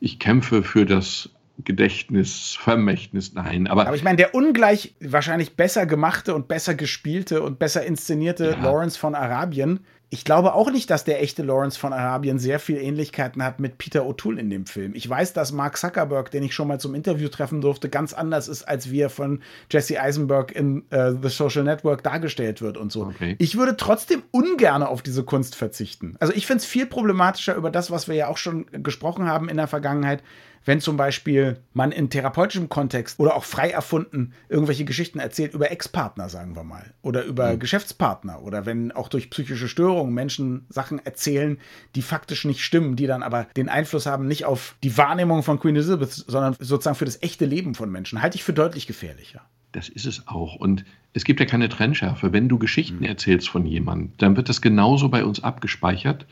ich 0.01 0.19
kämpfe 0.19 0.63
für 0.63 0.87
das 0.87 1.31
Gedächtnis, 1.65 2.57
Vermächtnis, 2.59 3.33
nein. 3.33 3.67
Aber, 3.67 3.87
aber 3.87 3.97
ich 3.97 4.05
meine, 4.05 4.17
der 4.17 4.35
ungleich 4.35 4.95
wahrscheinlich 5.01 5.57
besser 5.57 5.87
gemachte 5.87 6.35
und 6.35 6.49
besser 6.49 6.75
gespielte 6.75 7.43
und 7.43 7.59
besser 7.59 7.85
inszenierte 7.85 8.51
ja. 8.51 8.63
Lawrence 8.63 8.99
von 8.99 9.15
Arabien 9.15 9.81
ich 10.09 10.25
glaube 10.25 10.55
auch 10.55 10.71
nicht, 10.71 10.89
dass 10.91 11.03
der 11.03 11.21
echte 11.21 11.43
Lawrence 11.43 11.79
von 11.79 11.93
Arabien 11.93 12.39
sehr 12.39 12.61
viel 12.61 12.77
Ähnlichkeiten 12.77 13.43
hat 13.43 13.59
mit 13.59 13.77
Peter 13.77 14.03
O'Toole 14.03 14.39
in 14.39 14.51
dem 14.51 14.67
Film. 14.67 14.93
Ich 14.95 15.09
weiß, 15.09 15.33
dass 15.33 15.51
Mark 15.51 15.77
Zuckerberg, 15.77 16.31
den 16.31 16.45
ich 16.45 16.55
schon 16.55 16.69
mal 16.69 16.79
zum 16.79 16.95
Interview 16.95 17.29
treffen 17.29 17.61
durfte, 17.61 17.89
ganz 17.89 18.13
anders 18.13 18.47
ist, 18.47 18.63
als 18.63 18.91
wie 18.91 19.01
er 19.01 19.11
von 19.11 19.43
Jesse 19.71 20.01
Eisenberg 20.01 20.53
in 20.53 20.85
uh, 20.95 21.17
The 21.21 21.29
Social 21.29 21.65
Network 21.65 22.05
dargestellt 22.05 22.63
wird 22.63 22.77
und 22.77 22.93
so. 22.93 23.03
Okay. 23.07 23.35
Ich 23.39 23.59
würde 23.59 23.77
trotzdem 23.77 24.23
ungern 24.31 24.85
auf 24.85 25.03
diese 25.03 25.25
Kunst 25.25 25.57
verzichten. 25.57 26.15
Also 26.21 26.33
ich 26.33 26.47
finde 26.47 26.61
es 26.61 26.67
viel 26.67 26.87
problematischer 26.87 27.57
über 27.57 27.71
das, 27.73 27.91
was 27.91 28.07
wir 28.07 28.15
ja 28.15 28.29
auch 28.29 28.37
schon 28.37 28.67
gesprochen 28.71 29.27
haben 29.27 29.49
in 29.49 29.57
der 29.57 29.67
Vergangenheit, 29.67 30.23
wenn 30.67 30.81
zum 30.81 30.97
Beispiel 30.97 31.59
man 31.73 31.93
in 31.93 32.11
therapeutischem 32.11 32.69
Kontext 32.69 33.19
oder 33.19 33.35
auch 33.35 33.45
frei 33.45 33.71
erfunden 33.71 34.35
irgendwelche 34.49 34.85
Geschichten 34.85 35.19
erzählt 35.19 35.55
über 35.55 35.71
Ex-Partner, 35.71 36.29
sagen 36.29 36.55
wir 36.55 36.65
mal, 36.65 36.93
oder 37.01 37.25
über 37.25 37.55
mhm. 37.55 37.61
Geschäftspartner 37.61 38.43
oder 38.43 38.67
wenn 38.67 38.93
auch 38.93 39.09
durch 39.09 39.31
psychische 39.31 39.69
Störungen 39.69 40.13
Menschen 40.13 40.67
Sachen 40.69 41.05
erzählen, 41.05 41.59
die 41.95 42.03
faktisch 42.03 42.45
nicht 42.45 42.63
stimmen, 42.63 42.97
die 42.97 43.07
dann 43.07 43.23
aber 43.23 43.47
den 43.57 43.69
Einfluss 43.69 44.07
haben 44.07 44.27
nicht 44.27 44.45
auf 44.45 44.77
die 44.83 44.99
Wahrnehmung 44.99 45.43
von 45.43 45.59
Queen 45.59 45.77
Elizabeth, 45.77 46.13
sondern 46.13 46.57
sozusagen 46.59 46.97
für 46.97 47.05
das 47.05 47.23
echte 47.23 47.47
Leben 47.47 47.75
von 47.75 47.91
Menschen, 47.91 48.21
halte 48.21 48.37
ich 48.37 48.45
für 48.45 48.53
deutlich 48.53 48.87
gefährlicher. 48.87 49.43
Das 49.73 49.89
ist 49.89 50.07
es 50.07 50.27
auch. 50.27 50.57
Und 50.57 50.85
es 51.13 51.25
gibt 51.25 51.39
ja 51.39 51.47
keine 51.47 51.69
Trennschärfe. 51.69 52.33
Wenn 52.33 52.49
du 52.49 52.59
Geschichten 52.59 52.99
mhm. 52.99 53.05
erzählst 53.05 53.49
von 53.49 53.67
jemandem, 53.67 54.13
dann 54.19 54.37
wird 54.37 54.49
das 54.49 54.61
genauso 54.61 55.09
bei 55.09 55.25
uns 55.25 55.43
abgespeichert 55.43 56.27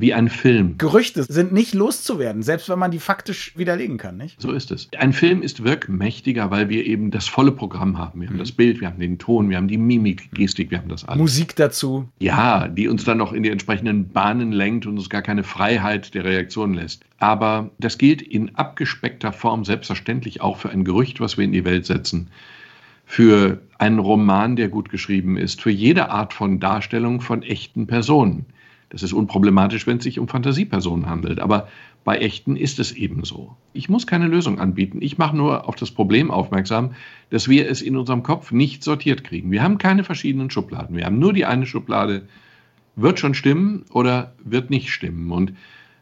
wie 0.00 0.14
ein 0.14 0.28
Film. 0.28 0.76
Gerüchte 0.78 1.24
sind 1.24 1.52
nicht 1.52 1.74
loszuwerden, 1.74 2.42
selbst 2.42 2.68
wenn 2.68 2.78
man 2.78 2.90
die 2.90 2.98
faktisch 2.98 3.56
widerlegen 3.56 3.98
kann, 3.98 4.16
nicht? 4.16 4.40
So 4.40 4.52
ist 4.52 4.70
es. 4.70 4.88
Ein 4.96 5.12
Film 5.12 5.42
ist 5.42 5.64
wirkmächtiger, 5.64 6.50
weil 6.50 6.68
wir 6.68 6.86
eben 6.86 7.10
das 7.10 7.28
volle 7.28 7.52
Programm 7.52 7.98
haben. 7.98 8.20
Wir 8.20 8.28
haben 8.28 8.36
mhm. 8.36 8.40
das 8.40 8.52
Bild, 8.52 8.80
wir 8.80 8.88
haben 8.88 9.00
den 9.00 9.18
Ton, 9.18 9.50
wir 9.50 9.56
haben 9.56 9.68
die 9.68 9.78
Mimik, 9.78 10.30
Gestik, 10.32 10.70
wir 10.70 10.78
haben 10.78 10.88
das 10.88 11.06
alles. 11.06 11.18
Musik 11.18 11.56
dazu. 11.56 12.08
Ja, 12.20 12.68
die 12.68 12.88
uns 12.88 13.04
dann 13.04 13.18
noch 13.18 13.32
in 13.32 13.42
die 13.42 13.50
entsprechenden 13.50 14.08
Bahnen 14.08 14.52
lenkt 14.52 14.86
und 14.86 14.96
uns 14.96 15.10
gar 15.10 15.22
keine 15.22 15.42
Freiheit 15.42 16.14
der 16.14 16.24
Reaktion 16.24 16.74
lässt. 16.74 17.04
Aber 17.18 17.70
das 17.78 17.98
gilt 17.98 18.22
in 18.22 18.54
abgespeckter 18.54 19.32
Form 19.32 19.64
selbstverständlich 19.64 20.40
auch 20.40 20.56
für 20.56 20.70
ein 20.70 20.84
Gerücht, 20.84 21.20
was 21.20 21.36
wir 21.36 21.44
in 21.44 21.52
die 21.52 21.64
Welt 21.64 21.86
setzen 21.86 22.30
für 23.10 23.62
einen 23.78 23.98
Roman, 23.98 24.54
der 24.54 24.68
gut 24.68 24.90
geschrieben 24.90 25.38
ist, 25.38 25.62
für 25.62 25.70
jede 25.70 26.10
Art 26.10 26.34
von 26.34 26.60
Darstellung 26.60 27.22
von 27.22 27.42
echten 27.42 27.86
Personen. 27.86 28.44
Das 28.90 29.02
ist 29.02 29.12
unproblematisch, 29.12 29.86
wenn 29.86 29.98
es 29.98 30.04
sich 30.04 30.18
um 30.18 30.28
Fantasiepersonen 30.28 31.06
handelt. 31.06 31.40
Aber 31.40 31.68
bei 32.04 32.18
echten 32.18 32.56
ist 32.56 32.78
es 32.78 32.92
eben 32.92 33.24
so. 33.24 33.54
Ich 33.74 33.88
muss 33.88 34.06
keine 34.06 34.28
Lösung 34.28 34.58
anbieten. 34.58 34.98
Ich 35.02 35.18
mache 35.18 35.36
nur 35.36 35.68
auf 35.68 35.76
das 35.76 35.90
Problem 35.90 36.30
aufmerksam, 36.30 36.92
dass 37.30 37.48
wir 37.48 37.68
es 37.68 37.82
in 37.82 37.96
unserem 37.96 38.22
Kopf 38.22 38.50
nicht 38.50 38.82
sortiert 38.82 39.24
kriegen. 39.24 39.50
Wir 39.50 39.62
haben 39.62 39.78
keine 39.78 40.04
verschiedenen 40.04 40.50
Schubladen. 40.50 40.96
Wir 40.96 41.04
haben 41.04 41.18
nur 41.18 41.34
die 41.34 41.44
eine 41.44 41.66
Schublade, 41.66 42.28
wird 42.96 43.18
schon 43.18 43.34
stimmen 43.34 43.84
oder 43.92 44.32
wird 44.42 44.70
nicht 44.70 44.90
stimmen. 44.90 45.30
Und 45.32 45.52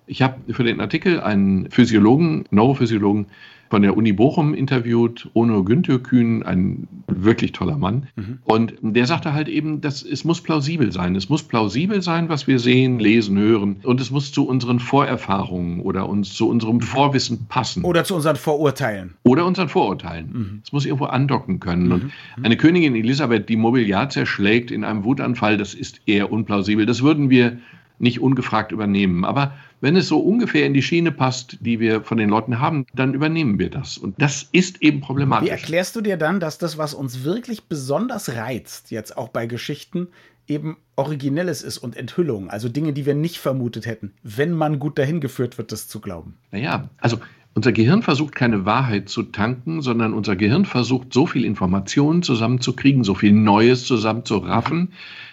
ich 0.07 0.22
habe 0.22 0.53
für 0.53 0.64
den 0.64 0.81
Artikel 0.81 1.20
einen 1.20 1.70
Physiologen, 1.70 2.44
Neurophysiologen 2.51 3.27
von 3.68 3.83
der 3.83 3.96
Uni 3.96 4.12
Bochum 4.12 4.55
interviewt, 4.55 5.29
Ono 5.35 5.64
Günther 5.64 5.98
Kühn, 5.98 6.42
ein 6.42 6.87
wirklich 7.07 7.52
toller 7.52 7.76
Mann. 7.76 8.09
Mhm. 8.16 8.38
Und 8.44 8.74
der 8.81 9.07
sagte 9.07 9.33
halt 9.33 9.48
eben, 9.48 9.81
dass 9.81 10.02
es 10.02 10.24
muss 10.24 10.40
plausibel 10.40 10.92
sein. 10.92 11.16
Es 11.16 11.29
muss 11.29 11.42
plausibel 11.42 12.02
sein, 12.02 12.29
was 12.29 12.46
wir 12.46 12.59
sehen, 12.59 12.98
lesen, 12.98 13.38
hören. 13.38 13.76
Und 13.83 14.00
es 14.00 14.11
muss 14.11 14.33
zu 14.33 14.46
unseren 14.46 14.79
Vorerfahrungen 14.79 15.81
oder 15.81 16.09
uns 16.09 16.35
zu 16.35 16.48
unserem 16.48 16.81
Vorwissen 16.81 17.46
passen. 17.48 17.85
Oder 17.85 18.05
zu 18.05 18.14
unseren 18.14 18.37
Vorurteilen. 18.37 19.14
Oder 19.24 19.46
unseren 19.46 19.68
Vorurteilen. 19.68 20.31
Mhm. 20.33 20.61
Es 20.64 20.72
muss 20.72 20.87
irgendwo 20.87 21.07
andocken 21.07 21.61
können. 21.61 21.87
Mhm. 21.87 21.92
Und 21.92 22.12
eine 22.42 22.57
Königin 22.57 22.94
Elisabeth, 22.94 23.48
die 23.48 23.57
Mobiliar 23.57 24.09
zerschlägt 24.09 24.70
in 24.70 24.85
einem 24.85 25.05
Wutanfall, 25.05 25.57
das 25.57 25.74
ist 25.74 26.00
eher 26.07 26.31
unplausibel. 26.31 26.87
Das 26.87 27.02
würden 27.02 27.31
wir 27.31 27.59
nicht 27.98 28.20
ungefragt 28.20 28.72
übernehmen. 28.72 29.24
Aber 29.24 29.54
wenn 29.80 29.96
es 29.96 30.09
so 30.09 30.18
ungefähr 30.18 30.66
in 30.66 30.74
die 30.74 30.82
Schiene 30.82 31.12
passt, 31.12 31.59
die 31.61 31.80
wir 31.80 32.02
von 32.02 32.18
den 32.18 32.28
Leuten 32.28 32.59
haben, 32.59 32.87
dann 32.94 33.14
übernehmen 33.14 33.59
wir 33.59 33.70
das. 33.70 33.98
Und 33.98 34.20
das 34.20 34.48
ist 34.52 34.82
eben 34.82 35.00
problematisch. 35.00 35.48
Wie 35.48 35.52
erklärst 35.52 35.96
du 35.96 36.00
dir 36.00 36.16
dann, 36.16 36.40
dass 36.40 36.59
das, 36.59 36.78
was 36.78 36.94
uns 36.94 37.24
wirklich 37.24 37.64
besonders 37.64 38.35
reizt, 38.35 38.90
jetzt 38.90 39.16
auch 39.16 39.28
bei 39.28 39.46
Geschichten, 39.46 40.09
eben 40.48 40.76
Originelles 40.94 41.62
ist 41.62 41.78
und 41.78 41.96
Enthüllung, 41.96 42.50
also 42.50 42.68
Dinge, 42.68 42.92
die 42.92 43.04
wir 43.04 43.14
nicht 43.14 43.38
vermutet 43.38 43.87
hätten, 43.87 44.12
wenn 44.22 44.52
man 44.52 44.78
gut 44.78 44.98
dahin 44.98 45.20
geführt 45.20 45.59
wird, 45.59 45.72
das 45.72 45.88
zu 45.88 46.00
glauben? 46.00 46.35
Naja, 46.52 46.88
also 46.98 47.18
unser 47.54 47.72
Gehirn 47.72 48.02
versucht 48.02 48.35
keine 48.35 48.64
Wahrheit 48.64 49.09
zu 49.09 49.22
tanken, 49.22 49.80
sondern 49.80 50.12
unser 50.12 50.37
Gehirn 50.37 50.66
versucht 50.66 51.12
so 51.12 51.26
viel 51.26 51.44
Informationen 51.44 52.22
zusammenzukriegen, 52.22 53.02
so 53.02 53.14
viel 53.14 53.32
Neues 53.32 53.85
zusammenzuraffen, 53.85 54.92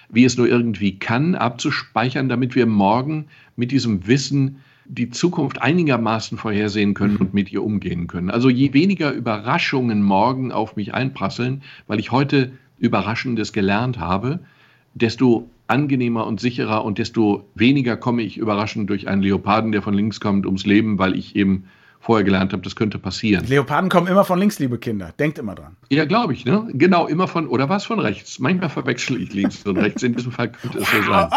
wie 0.09 0.25
es 0.25 0.37
nur 0.37 0.47
irgendwie 0.47 0.99
kann, 0.99 1.35
abzuspeichern, 1.35 2.29
damit 2.29 2.55
wir 2.55 2.65
morgen 2.65 3.25
mit 3.55 3.71
diesem 3.71 4.07
Wissen 4.07 4.57
die 4.85 5.09
Zukunft 5.09 5.61
einigermaßen 5.61 6.37
vorhersehen 6.37 6.93
können 6.93 7.17
und 7.17 7.33
mit 7.33 7.51
ihr 7.51 7.63
umgehen 7.63 8.07
können. 8.07 8.29
Also 8.29 8.49
je 8.49 8.73
weniger 8.73 9.11
Überraschungen 9.11 10.03
morgen 10.03 10.51
auf 10.51 10.75
mich 10.75 10.93
einprasseln, 10.93 11.63
weil 11.87 11.99
ich 11.99 12.11
heute 12.11 12.51
Überraschendes 12.79 13.53
gelernt 13.53 13.99
habe, 13.99 14.39
desto 14.93 15.49
angenehmer 15.67 16.27
und 16.27 16.39
sicherer 16.39 16.83
und 16.83 16.97
desto 16.97 17.45
weniger 17.55 17.95
komme 17.95 18.21
ich 18.21 18.37
überraschend 18.37 18.89
durch 18.89 19.07
einen 19.07 19.21
Leoparden, 19.21 19.71
der 19.71 19.81
von 19.81 19.93
links 19.93 20.19
kommt, 20.19 20.45
ums 20.45 20.65
Leben, 20.65 20.99
weil 20.99 21.15
ich 21.15 21.35
eben 21.35 21.65
vorher 22.03 22.25
gelernt 22.25 22.51
habe, 22.51 22.61
das 22.61 22.75
könnte 22.75 22.99
passieren. 22.99 23.47
Leoparden 23.47 23.89
kommen 23.89 24.07
immer 24.07 24.25
von 24.25 24.37
links, 24.37 24.59
liebe 24.59 24.77
Kinder. 24.77 25.13
Denkt 25.17 25.39
immer 25.39 25.55
dran. 25.55 25.77
Ja, 25.89 26.03
glaube 26.03 26.33
ich, 26.33 26.43
ne? 26.43 26.67
Genau, 26.73 27.07
immer 27.07 27.29
von, 27.29 27.47
oder 27.47 27.69
was 27.69 27.85
von 27.85 27.99
rechts? 27.99 28.39
Manchmal 28.39 28.69
verwechsel 28.69 29.21
ich 29.21 29.33
links 29.33 29.65
und 29.65 29.77
rechts. 29.77 30.03
In 30.03 30.13
diesem 30.13 30.33
Fall 30.33 30.51
könnte 30.51 30.79
es 30.79 30.91
so 30.91 31.01
sein. 31.01 31.29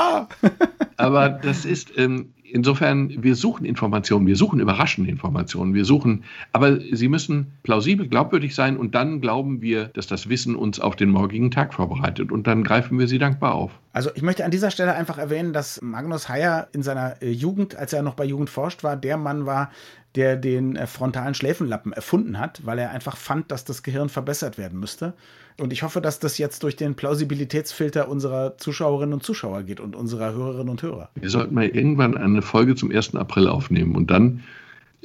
Aber 0.96 1.29
das 1.29 1.64
ist, 1.64 1.92
ähm, 1.96 2.31
insofern, 2.42 3.22
wir 3.22 3.37
suchen 3.37 3.64
Informationen, 3.64 4.26
wir 4.26 4.35
suchen 4.35 4.59
überraschende 4.59 5.09
Informationen, 5.09 5.74
wir 5.74 5.85
suchen, 5.85 6.24
aber 6.52 6.81
sie 6.81 7.09
müssen 7.09 7.52
plausibel, 7.62 8.09
glaubwürdig 8.09 8.55
sein 8.55 8.76
und 8.76 8.94
dann 8.94 9.20
glauben 9.20 9.61
wir, 9.61 9.87
dass 9.87 10.07
das 10.07 10.29
Wissen 10.29 10.57
uns 10.57 10.81
auf 10.81 10.96
den 10.96 11.11
morgigen 11.11 11.50
Tag 11.50 11.74
vorbereitet 11.74 12.33
und 12.33 12.46
dann 12.46 12.64
greifen 12.64 12.98
wir 12.98 13.09
sie 13.09 13.18
dankbar 13.18 13.55
auf. 13.55 13.72
Also 13.96 14.11
ich 14.14 14.20
möchte 14.20 14.44
an 14.44 14.50
dieser 14.50 14.70
Stelle 14.70 14.92
einfach 14.92 15.16
erwähnen, 15.16 15.54
dass 15.54 15.80
Magnus 15.80 16.28
Heyer 16.28 16.68
in 16.72 16.82
seiner 16.82 17.22
äh, 17.22 17.30
Jugend, 17.30 17.76
als 17.76 17.94
er 17.94 18.02
noch 18.02 18.12
bei 18.12 18.26
Jugend 18.26 18.50
forscht 18.50 18.85
war, 18.85 18.94
der 18.94 19.16
Mann 19.16 19.46
war, 19.46 19.70
der 20.16 20.37
den 20.37 20.76
äh, 20.76 20.87
frontalen 20.87 21.32
Schläfenlappen 21.32 21.94
erfunden 21.94 22.38
hat, 22.38 22.61
weil 22.66 22.78
er 22.78 22.90
einfach 22.90 23.16
fand, 23.16 23.50
dass 23.50 23.64
das 23.64 23.82
Gehirn 23.82 24.11
verbessert 24.11 24.59
werden 24.59 24.78
müsste. 24.78 25.14
Und 25.59 25.72
ich 25.72 25.82
hoffe, 25.82 26.02
dass 26.02 26.18
das 26.18 26.37
jetzt 26.37 26.62
durch 26.62 26.76
den 26.76 26.94
Plausibilitätsfilter 26.94 28.11
unserer 28.11 28.59
Zuschauerinnen 28.59 29.14
und 29.14 29.22
Zuschauer 29.22 29.62
geht 29.62 29.80
und 29.80 29.96
unserer 29.96 30.35
Hörerinnen 30.35 30.68
und 30.68 30.82
Hörer. 30.82 31.09
Wir 31.14 31.30
sollten 31.30 31.54
mal 31.54 31.66
irgendwann 31.66 32.18
eine 32.18 32.42
Folge 32.42 32.74
zum 32.74 32.90
1. 32.90 33.14
April 33.14 33.48
aufnehmen 33.48 33.96
und 33.96 34.11
dann 34.11 34.42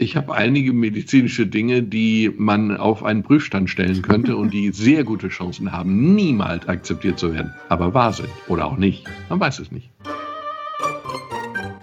ich 0.02 0.16
habe 0.16 0.34
einige 0.34 0.74
medizinische 0.74 1.46
Dinge, 1.46 1.84
die 1.84 2.34
man 2.36 2.76
auf 2.76 3.04
einen 3.04 3.22
Prüfstand 3.22 3.70
stellen 3.70 4.02
könnte 4.02 4.36
und 4.36 4.52
die 4.52 4.72
sehr 4.74 5.04
gute 5.04 5.30
Chancen 5.30 5.72
haben, 5.72 6.16
niemals 6.16 6.68
akzeptiert 6.68 7.20
zu 7.20 7.34
werden. 7.34 7.54
Aber 7.70 7.94
wahr 7.94 8.12
sind. 8.12 8.30
Oder 8.48 8.66
auch 8.66 8.78
nicht. 8.78 9.06
Man 9.30 9.40
weiß 9.40 9.60
es 9.60 9.72
nicht. 9.72 9.92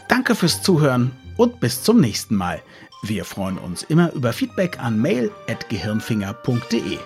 Danke 0.08 0.34
fürs 0.34 0.62
Zuhören 0.62 1.12
und 1.36 1.60
bis 1.60 1.84
zum 1.84 2.00
nächsten 2.00 2.34
Mal. 2.34 2.60
Wir 3.02 3.24
freuen 3.24 3.56
uns 3.58 3.84
immer 3.84 4.12
über 4.12 4.32
Feedback 4.32 4.80
an 4.80 5.00
mail.gehirnfinger.de. 5.00 6.98